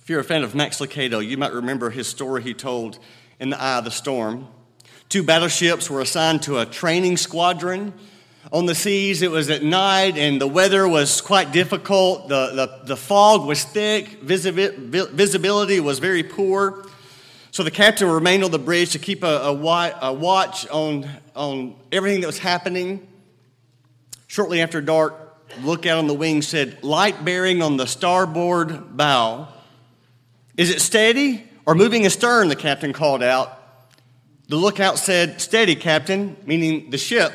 If 0.00 0.08
you're 0.08 0.20
a 0.20 0.24
fan 0.24 0.42
of 0.42 0.54
Max 0.54 0.78
Lucado, 0.78 1.26
you 1.26 1.36
might 1.36 1.52
remember 1.52 1.90
his 1.90 2.06
story 2.06 2.42
he 2.42 2.54
told 2.54 2.98
in 3.38 3.50
the 3.50 3.60
eye 3.60 3.78
of 3.78 3.84
the 3.84 3.90
storm. 3.90 4.48
Two 5.08 5.22
battleships 5.22 5.88
were 5.88 6.00
assigned 6.00 6.42
to 6.44 6.58
a 6.58 6.66
training 6.66 7.16
squadron 7.16 7.92
on 8.52 8.66
the 8.66 8.74
seas. 8.74 9.22
It 9.22 9.30
was 9.30 9.50
at 9.50 9.62
night 9.62 10.16
and 10.16 10.40
the 10.40 10.46
weather 10.46 10.88
was 10.88 11.20
quite 11.20 11.52
difficult. 11.52 12.28
The, 12.28 12.52
the, 12.54 12.86
the 12.86 12.96
fog 12.96 13.46
was 13.46 13.64
thick, 13.64 14.20
visibility 14.22 15.80
was 15.80 15.98
very 15.98 16.22
poor. 16.22 16.86
So 17.50 17.62
the 17.62 17.70
captain 17.70 18.08
remained 18.08 18.42
on 18.42 18.50
the 18.50 18.58
bridge 18.58 18.90
to 18.92 18.98
keep 18.98 19.22
a, 19.22 19.26
a, 19.26 19.52
a 19.52 20.12
watch 20.12 20.68
on, 20.68 21.08
on 21.36 21.76
everything 21.92 22.20
that 22.22 22.26
was 22.26 22.38
happening. 22.38 23.06
Shortly 24.26 24.60
after 24.60 24.80
dark, 24.80 25.14
lookout 25.62 25.98
on 25.98 26.08
the 26.08 26.14
wing 26.14 26.42
said, 26.42 26.82
Light 26.82 27.24
bearing 27.24 27.62
on 27.62 27.76
the 27.76 27.86
starboard 27.86 28.96
bow. 28.96 29.48
Is 30.56 30.70
it 30.70 30.80
steady 30.80 31.44
or 31.66 31.74
moving 31.74 32.04
astern? 32.06 32.48
The 32.48 32.56
captain 32.56 32.92
called 32.92 33.22
out. 33.22 33.60
The 34.48 34.56
lookout 34.56 34.98
said, 34.98 35.40
Steady, 35.40 35.74
Captain, 35.74 36.36
meaning 36.44 36.90
the 36.90 36.98
ship 36.98 37.32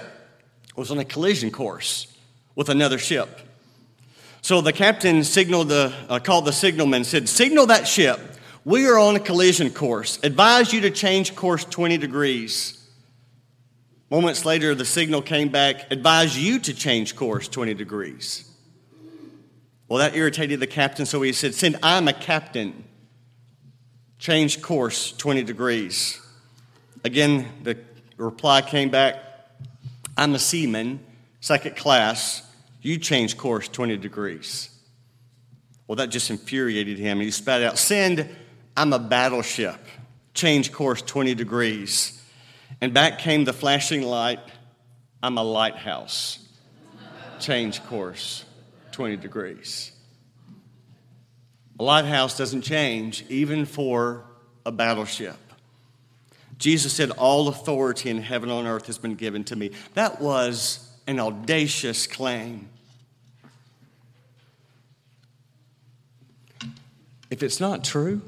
was 0.76 0.92
on 0.92 1.00
a 1.00 1.06
collision 1.06 1.52
course 1.52 2.08
with 2.56 2.70
another 2.70 2.98
ship. 2.98 3.40
So 4.42 4.62
the 4.62 4.74
captain 4.74 5.24
signaled 5.24 5.70
the, 5.70 5.94
uh, 6.08 6.20
called 6.20 6.46
the 6.46 6.54
signalman, 6.54 6.98
and 6.98 7.06
said, 7.06 7.28
Signal 7.28 7.68
that 7.68 7.88
ship. 7.88 8.20
We 8.64 8.88
are 8.88 8.98
on 8.98 9.16
a 9.16 9.20
collision 9.20 9.72
course. 9.72 10.20
Advise 10.24 10.72
you 10.72 10.82
to 10.82 10.92
change 10.92 11.36
course 11.36 11.66
20 11.66 11.98
degrees. 11.98 12.76
Moments 14.12 14.46
later, 14.46 14.76
the 14.76 14.86
signal 14.86 15.22
came 15.22 15.50
back, 15.50 15.92
advise 15.92 16.38
you 16.38 16.60
to 16.60 16.74
change 16.74 17.16
course 17.16 17.48
20 17.48 17.74
degrees. 17.74 18.50
Well, 19.88 20.00
that 20.00 20.16
irritated 20.16 20.60
the 20.60 20.68
captain, 20.68 21.06
so 21.06 21.22
he 21.22 21.34
said, 21.34 21.56
Send, 21.56 21.78
I'm 21.82 22.08
a 22.08 22.14
captain. 22.14 22.84
Change 24.20 24.62
course 24.62 25.12
20 25.14 25.44
degrees. 25.44 26.22
Again, 27.04 27.48
the 27.64 27.78
reply 28.18 28.62
came 28.62 28.90
back 28.90 29.16
I'm 30.20 30.36
a 30.36 30.40
seaman, 30.40 31.00
second 31.40 31.78
class. 31.78 32.44
You 32.82 32.98
change 32.98 33.38
course 33.38 33.70
20 33.70 33.96
degrees. 33.96 34.70
Well, 35.88 35.96
that 35.96 36.10
just 36.10 36.30
infuriated 36.30 36.98
him. 37.00 37.22
He 37.22 37.32
spat 37.32 37.64
out, 37.64 37.78
Send, 37.78 38.30
I'm 38.76 38.92
a 38.92 39.00
battleship. 39.00 39.80
Change 40.34 40.74
course 40.74 41.02
20 41.02 41.36
degrees. 41.36 42.22
And 42.82 42.94
back 42.94 43.20
came 43.20 43.46
the 43.46 43.54
flashing 43.54 44.02
light, 44.02 44.40
I'm 45.24 45.38
a 45.38 45.44
lighthouse. 45.44 46.40
Change 47.40 47.82
course 47.86 48.44
20 48.92 49.16
degrees. 49.16 49.94
A 51.80 51.84
lighthouse 51.84 52.38
doesn't 52.38 52.64
change, 52.64 53.24
even 53.30 53.66
for 53.66 54.26
a 54.66 54.72
battleship. 54.72 55.38
Jesus 56.60 56.94
said, 56.94 57.10
All 57.12 57.48
authority 57.48 58.10
in 58.10 58.22
heaven 58.22 58.50
and 58.50 58.60
on 58.60 58.68
earth 58.68 58.86
has 58.88 58.98
been 58.98 59.16
given 59.16 59.44
to 59.46 59.56
me. 59.56 59.72
That 59.96 60.22
was 60.22 60.86
an 61.08 61.20
audacious 61.20 62.06
claim. 62.06 62.70
If 67.32 67.42
it's 67.42 67.60
not 67.60 67.84
true, 67.84 68.22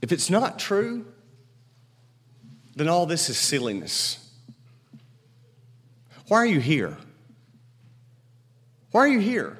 if 0.00 0.10
it's 0.10 0.30
not 0.30 0.58
true, 0.58 1.04
then 2.74 2.88
all 2.88 3.04
this 3.04 3.28
is 3.28 3.36
silliness. 3.36 4.16
Why 6.28 6.38
are 6.38 6.46
you 6.46 6.60
here? 6.60 6.96
Why 8.92 9.00
are 9.00 9.08
you 9.08 9.18
here? 9.18 9.58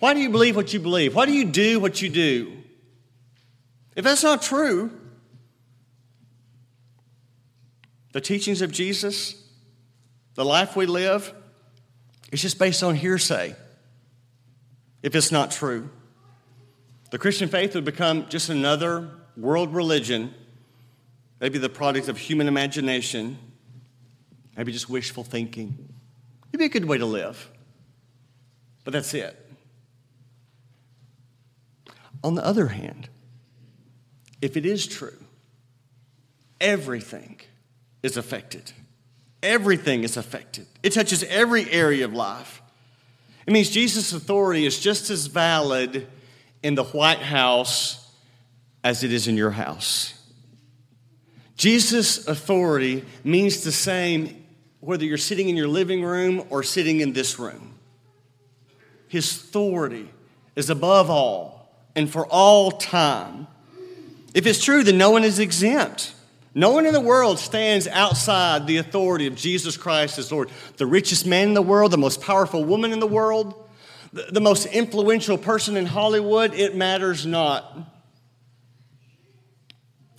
Why 0.00 0.14
do 0.14 0.20
you 0.20 0.30
believe 0.30 0.56
what 0.56 0.72
you 0.72 0.80
believe? 0.80 1.14
Why 1.14 1.26
do 1.26 1.32
you 1.32 1.44
do 1.44 1.78
what 1.78 2.02
you 2.02 2.08
do? 2.08 2.63
If 3.96 4.04
that's 4.04 4.22
not 4.22 4.42
true, 4.42 4.90
the 8.12 8.20
teachings 8.20 8.62
of 8.62 8.72
Jesus, 8.72 9.40
the 10.34 10.44
life 10.44 10.76
we 10.76 10.86
live, 10.86 11.32
it's 12.32 12.42
just 12.42 12.58
based 12.58 12.82
on 12.82 12.94
hearsay. 12.94 13.54
If 15.02 15.14
it's 15.14 15.30
not 15.30 15.50
true, 15.50 15.90
the 17.10 17.18
Christian 17.18 17.48
faith 17.48 17.74
would 17.74 17.84
become 17.84 18.28
just 18.28 18.48
another 18.48 19.10
world 19.36 19.74
religion, 19.74 20.34
maybe 21.40 21.58
the 21.58 21.68
product 21.68 22.08
of 22.08 22.18
human 22.18 22.48
imagination, 22.48 23.38
maybe 24.56 24.72
just 24.72 24.88
wishful 24.88 25.22
thinking. 25.22 25.88
It'd 26.48 26.58
be 26.58 26.66
a 26.66 26.68
good 26.68 26.86
way 26.86 26.98
to 26.98 27.06
live, 27.06 27.50
but 28.84 28.92
that's 28.92 29.14
it. 29.14 29.40
on 32.24 32.34
the 32.34 32.44
other 32.44 32.68
hand, 32.68 33.10
if 34.44 34.58
it 34.58 34.66
is 34.66 34.86
true, 34.86 35.16
everything 36.60 37.40
is 38.02 38.18
affected. 38.18 38.72
Everything 39.42 40.04
is 40.04 40.18
affected. 40.18 40.66
It 40.82 40.90
touches 40.90 41.24
every 41.24 41.70
area 41.70 42.04
of 42.04 42.12
life. 42.12 42.60
It 43.46 43.54
means 43.54 43.70
Jesus' 43.70 44.12
authority 44.12 44.66
is 44.66 44.78
just 44.78 45.08
as 45.08 45.28
valid 45.28 46.06
in 46.62 46.74
the 46.74 46.84
White 46.84 47.20
House 47.20 48.12
as 48.82 49.02
it 49.02 49.14
is 49.14 49.28
in 49.28 49.38
your 49.38 49.52
house. 49.52 50.12
Jesus' 51.56 52.28
authority 52.28 53.02
means 53.24 53.64
the 53.64 53.72
same 53.72 54.44
whether 54.80 55.06
you're 55.06 55.16
sitting 55.16 55.48
in 55.48 55.56
your 55.56 55.68
living 55.68 56.02
room 56.02 56.44
or 56.50 56.62
sitting 56.62 57.00
in 57.00 57.14
this 57.14 57.38
room. 57.38 57.78
His 59.08 59.34
authority 59.34 60.10
is 60.54 60.68
above 60.68 61.08
all 61.08 61.70
and 61.96 62.10
for 62.10 62.26
all 62.26 62.72
time. 62.72 63.46
If 64.34 64.46
it's 64.46 64.62
true, 64.62 64.82
then 64.82 64.98
no 64.98 65.12
one 65.12 65.22
is 65.22 65.38
exempt. 65.38 66.12
No 66.54 66.70
one 66.70 66.86
in 66.86 66.92
the 66.92 67.00
world 67.00 67.38
stands 67.38 67.86
outside 67.88 68.66
the 68.66 68.76
authority 68.76 69.26
of 69.26 69.36
Jesus 69.36 69.76
Christ 69.76 70.18
as 70.18 70.30
Lord. 70.30 70.50
The 70.76 70.86
richest 70.86 71.26
man 71.26 71.48
in 71.48 71.54
the 71.54 71.62
world, 71.62 71.92
the 71.92 71.98
most 71.98 72.20
powerful 72.20 72.64
woman 72.64 72.92
in 72.92 73.00
the 73.00 73.06
world, 73.06 73.54
the, 74.12 74.40
most 74.40 74.66
influential 74.66 75.36
person 75.36 75.76
in 75.76 75.86
Hollywood, 75.86 76.54
it 76.54 76.76
matters 76.76 77.26
not. 77.26 77.76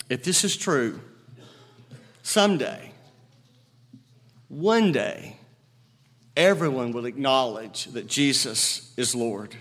If 0.09 0.23
this 0.23 0.43
is 0.43 0.57
true, 0.57 0.99
someday, 2.21 2.91
one 4.49 4.91
day, 4.91 5.37
everyone 6.35 6.91
will 6.91 7.05
acknowledge 7.05 7.85
that 7.85 8.07
Jesus 8.07 8.93
is 8.97 9.15
Lord. 9.15 9.55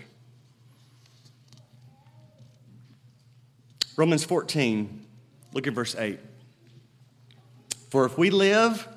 Romans 3.97 4.23
14, 4.23 5.05
look 5.53 5.67
at 5.67 5.73
verse 5.73 5.95
8. 5.95 6.19
For 7.89 8.05
if 8.05 8.17
we 8.17 8.29
live, 8.29 8.87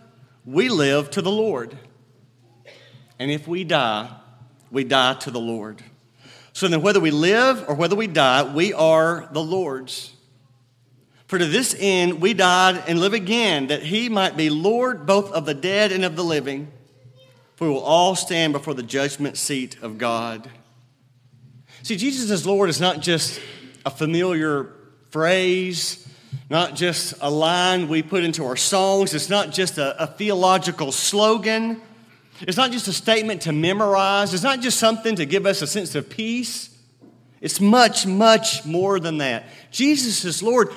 we 0.44 0.68
live 0.68 1.10
to 1.12 1.22
the 1.22 1.30
Lord. 1.30 1.76
And 3.18 3.30
if 3.30 3.46
we 3.46 3.64
die, 3.64 4.10
we 4.70 4.84
die 4.84 5.14
to 5.14 5.30
the 5.30 5.40
Lord. 5.40 5.82
So 6.52 6.66
then, 6.66 6.82
whether 6.82 6.98
we 6.98 7.12
live 7.12 7.64
or 7.68 7.74
whether 7.74 7.94
we 7.94 8.08
die, 8.08 8.52
we 8.52 8.72
are 8.72 9.28
the 9.32 9.42
Lord's. 9.42 10.12
For 11.28 11.38
to 11.38 11.44
this 11.44 11.76
end 11.78 12.20
we 12.20 12.34
died 12.34 12.82
and 12.88 12.98
live 12.98 13.12
again, 13.12 13.68
that 13.68 13.82
he 13.82 14.08
might 14.08 14.36
be 14.36 14.50
Lord 14.50 15.06
both 15.06 15.30
of 15.30 15.44
the 15.44 15.54
dead 15.54 15.92
and 15.92 16.04
of 16.04 16.16
the 16.16 16.24
living. 16.24 16.72
For 17.54 17.68
we 17.68 17.74
will 17.74 17.80
all 17.80 18.16
stand 18.16 18.52
before 18.52 18.74
the 18.74 18.82
judgment 18.82 19.36
seat 19.36 19.76
of 19.82 19.98
God. 19.98 20.50
See, 21.82 21.96
Jesus 21.96 22.30
as 22.30 22.46
Lord 22.46 22.68
is 22.68 22.80
not 22.80 23.00
just 23.00 23.40
a 23.84 23.90
familiar 23.90 24.72
phrase, 25.10 26.06
not 26.50 26.74
just 26.74 27.14
a 27.20 27.30
line 27.30 27.88
we 27.88 28.02
put 28.02 28.24
into 28.24 28.44
our 28.44 28.56
songs, 28.56 29.14
it's 29.14 29.28
not 29.28 29.50
just 29.50 29.78
a, 29.78 30.02
a 30.02 30.06
theological 30.06 30.92
slogan. 30.92 31.80
It's 32.40 32.56
not 32.56 32.70
just 32.70 32.86
a 32.86 32.92
statement 32.92 33.42
to 33.42 33.52
memorize. 33.52 34.32
It's 34.32 34.44
not 34.44 34.60
just 34.60 34.78
something 34.78 35.16
to 35.16 35.26
give 35.26 35.44
us 35.44 35.60
a 35.60 35.66
sense 35.66 35.94
of 35.94 36.08
peace. 36.08 36.76
It's 37.40 37.60
much, 37.60 38.06
much 38.06 38.64
more 38.64 39.00
than 39.00 39.18
that. 39.18 39.46
Jesus 39.70 40.24
is 40.24 40.42
Lord 40.42 40.68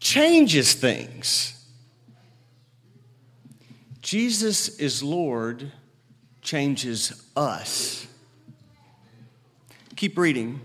changes 0.00 0.74
things. 0.74 1.52
Jesus 4.00 4.68
is 4.78 5.02
Lord 5.02 5.72
changes 6.42 7.28
us. 7.36 8.06
Keep 9.96 10.18
reading. 10.18 10.60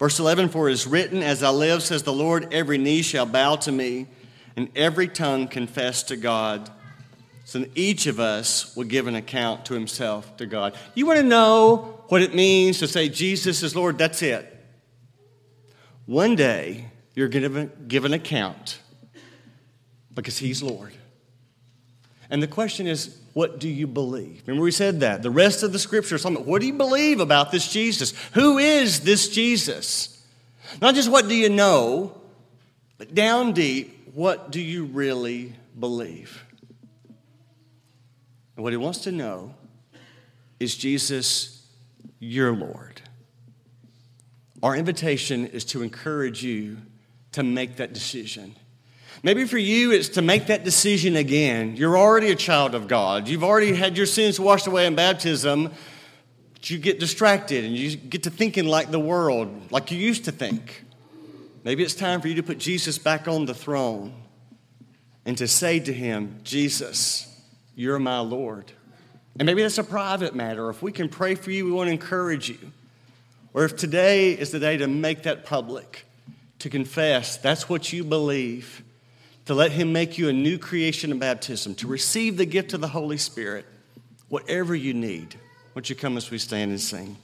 Verse 0.00 0.18
11 0.18 0.48
For 0.48 0.68
it 0.68 0.72
is 0.72 0.88
written, 0.88 1.22
As 1.22 1.44
I 1.44 1.50
live, 1.50 1.84
says 1.84 2.02
the 2.02 2.12
Lord, 2.12 2.52
every 2.52 2.78
knee 2.78 3.02
shall 3.02 3.26
bow 3.26 3.54
to 3.56 3.70
me, 3.70 4.08
and 4.56 4.68
every 4.74 5.06
tongue 5.06 5.46
confess 5.46 6.02
to 6.04 6.16
God. 6.16 6.68
So 7.44 7.66
each 7.74 8.06
of 8.06 8.18
us 8.18 8.74
will 8.74 8.84
give 8.84 9.06
an 9.06 9.14
account 9.14 9.66
to 9.66 9.74
himself 9.74 10.36
to 10.38 10.46
God. 10.46 10.74
You 10.94 11.06
want 11.06 11.18
to 11.18 11.24
know 11.24 12.02
what 12.08 12.22
it 12.22 12.34
means 12.34 12.78
to 12.78 12.88
say 12.88 13.08
Jesus 13.08 13.62
is 13.62 13.76
Lord? 13.76 13.98
That's 13.98 14.22
it. 14.22 14.46
One 16.06 16.34
day, 16.34 16.86
you're 17.14 17.28
going 17.28 17.52
to 17.52 17.66
give 17.86 18.04
an 18.04 18.14
account 18.14 18.80
because 20.14 20.38
He's 20.38 20.62
Lord. 20.62 20.92
And 22.30 22.42
the 22.42 22.48
question 22.48 22.86
is, 22.86 23.19
what 23.32 23.60
do 23.60 23.68
you 23.68 23.86
believe? 23.86 24.42
Remember, 24.46 24.64
we 24.64 24.72
said 24.72 25.00
that. 25.00 25.22
The 25.22 25.30
rest 25.30 25.62
of 25.62 25.72
the 25.72 25.78
scripture 25.78 26.16
is 26.16 26.24
what 26.24 26.60
do 26.60 26.66
you 26.66 26.74
believe 26.74 27.20
about 27.20 27.52
this 27.52 27.70
Jesus? 27.72 28.12
Who 28.32 28.58
is 28.58 29.00
this 29.00 29.28
Jesus? 29.28 30.24
Not 30.80 30.94
just 30.94 31.10
what 31.10 31.28
do 31.28 31.34
you 31.34 31.48
know, 31.48 32.20
but 32.98 33.14
down 33.14 33.52
deep, 33.52 34.10
what 34.14 34.50
do 34.50 34.60
you 34.60 34.84
really 34.84 35.54
believe? 35.78 36.44
And 38.56 38.64
what 38.64 38.72
he 38.72 38.76
wants 38.76 39.00
to 39.00 39.12
know 39.12 39.54
is 40.58 40.76
Jesus 40.76 41.66
your 42.18 42.52
Lord? 42.54 43.00
Our 44.62 44.76
invitation 44.76 45.46
is 45.46 45.64
to 45.66 45.82
encourage 45.82 46.42
you 46.42 46.78
to 47.32 47.42
make 47.42 47.76
that 47.76 47.92
decision. 47.92 48.56
Maybe 49.22 49.44
for 49.44 49.58
you, 49.58 49.92
it's 49.92 50.08
to 50.10 50.22
make 50.22 50.46
that 50.46 50.64
decision 50.64 51.16
again. 51.16 51.76
You're 51.76 51.98
already 51.98 52.30
a 52.30 52.36
child 52.36 52.74
of 52.74 52.88
God. 52.88 53.28
You've 53.28 53.44
already 53.44 53.74
had 53.74 53.96
your 53.96 54.06
sins 54.06 54.40
washed 54.40 54.66
away 54.66 54.86
in 54.86 54.94
baptism. 54.94 55.70
But 56.54 56.70
you 56.70 56.78
get 56.78 56.98
distracted 56.98 57.64
and 57.64 57.76
you 57.76 57.96
get 57.96 58.22
to 58.22 58.30
thinking 58.30 58.66
like 58.66 58.90
the 58.90 59.00
world, 59.00 59.70
like 59.70 59.90
you 59.90 59.98
used 59.98 60.24
to 60.24 60.32
think. 60.32 60.84
Maybe 61.64 61.82
it's 61.84 61.94
time 61.94 62.22
for 62.22 62.28
you 62.28 62.36
to 62.36 62.42
put 62.42 62.58
Jesus 62.58 62.96
back 62.96 63.28
on 63.28 63.44
the 63.44 63.54
throne 63.54 64.14
and 65.26 65.36
to 65.36 65.46
say 65.46 65.80
to 65.80 65.92
him, 65.92 66.38
Jesus, 66.42 67.26
you're 67.74 67.98
my 67.98 68.20
Lord. 68.20 68.72
And 69.38 69.44
maybe 69.44 69.62
that's 69.62 69.78
a 69.78 69.84
private 69.84 70.34
matter. 70.34 70.70
If 70.70 70.82
we 70.82 70.92
can 70.92 71.10
pray 71.10 71.34
for 71.34 71.50
you, 71.50 71.66
we 71.66 71.70
want 71.70 71.88
to 71.88 71.92
encourage 71.92 72.48
you. 72.48 72.58
Or 73.52 73.64
if 73.64 73.76
today 73.76 74.32
is 74.32 74.50
the 74.50 74.58
day 74.58 74.78
to 74.78 74.86
make 74.86 75.24
that 75.24 75.44
public 75.44 76.04
to 76.60 76.70
confess 76.70 77.36
that's 77.38 77.68
what 77.68 77.92
you 77.92 78.04
believe, 78.04 78.82
to 79.50 79.54
let 79.56 79.72
Him 79.72 79.92
make 79.92 80.16
you 80.16 80.28
a 80.28 80.32
new 80.32 80.58
creation 80.58 81.10
in 81.10 81.18
baptism, 81.18 81.74
to 81.74 81.88
receive 81.88 82.36
the 82.36 82.44
gift 82.46 82.72
of 82.72 82.80
the 82.80 82.86
Holy 82.86 83.16
Spirit, 83.16 83.66
whatever 84.28 84.76
you 84.76 84.94
need. 84.94 85.34
Won't 85.74 85.90
you 85.90 85.96
come 85.96 86.16
as 86.16 86.30
we 86.30 86.38
stand 86.38 86.70
and 86.70 86.80
sing? 86.80 87.16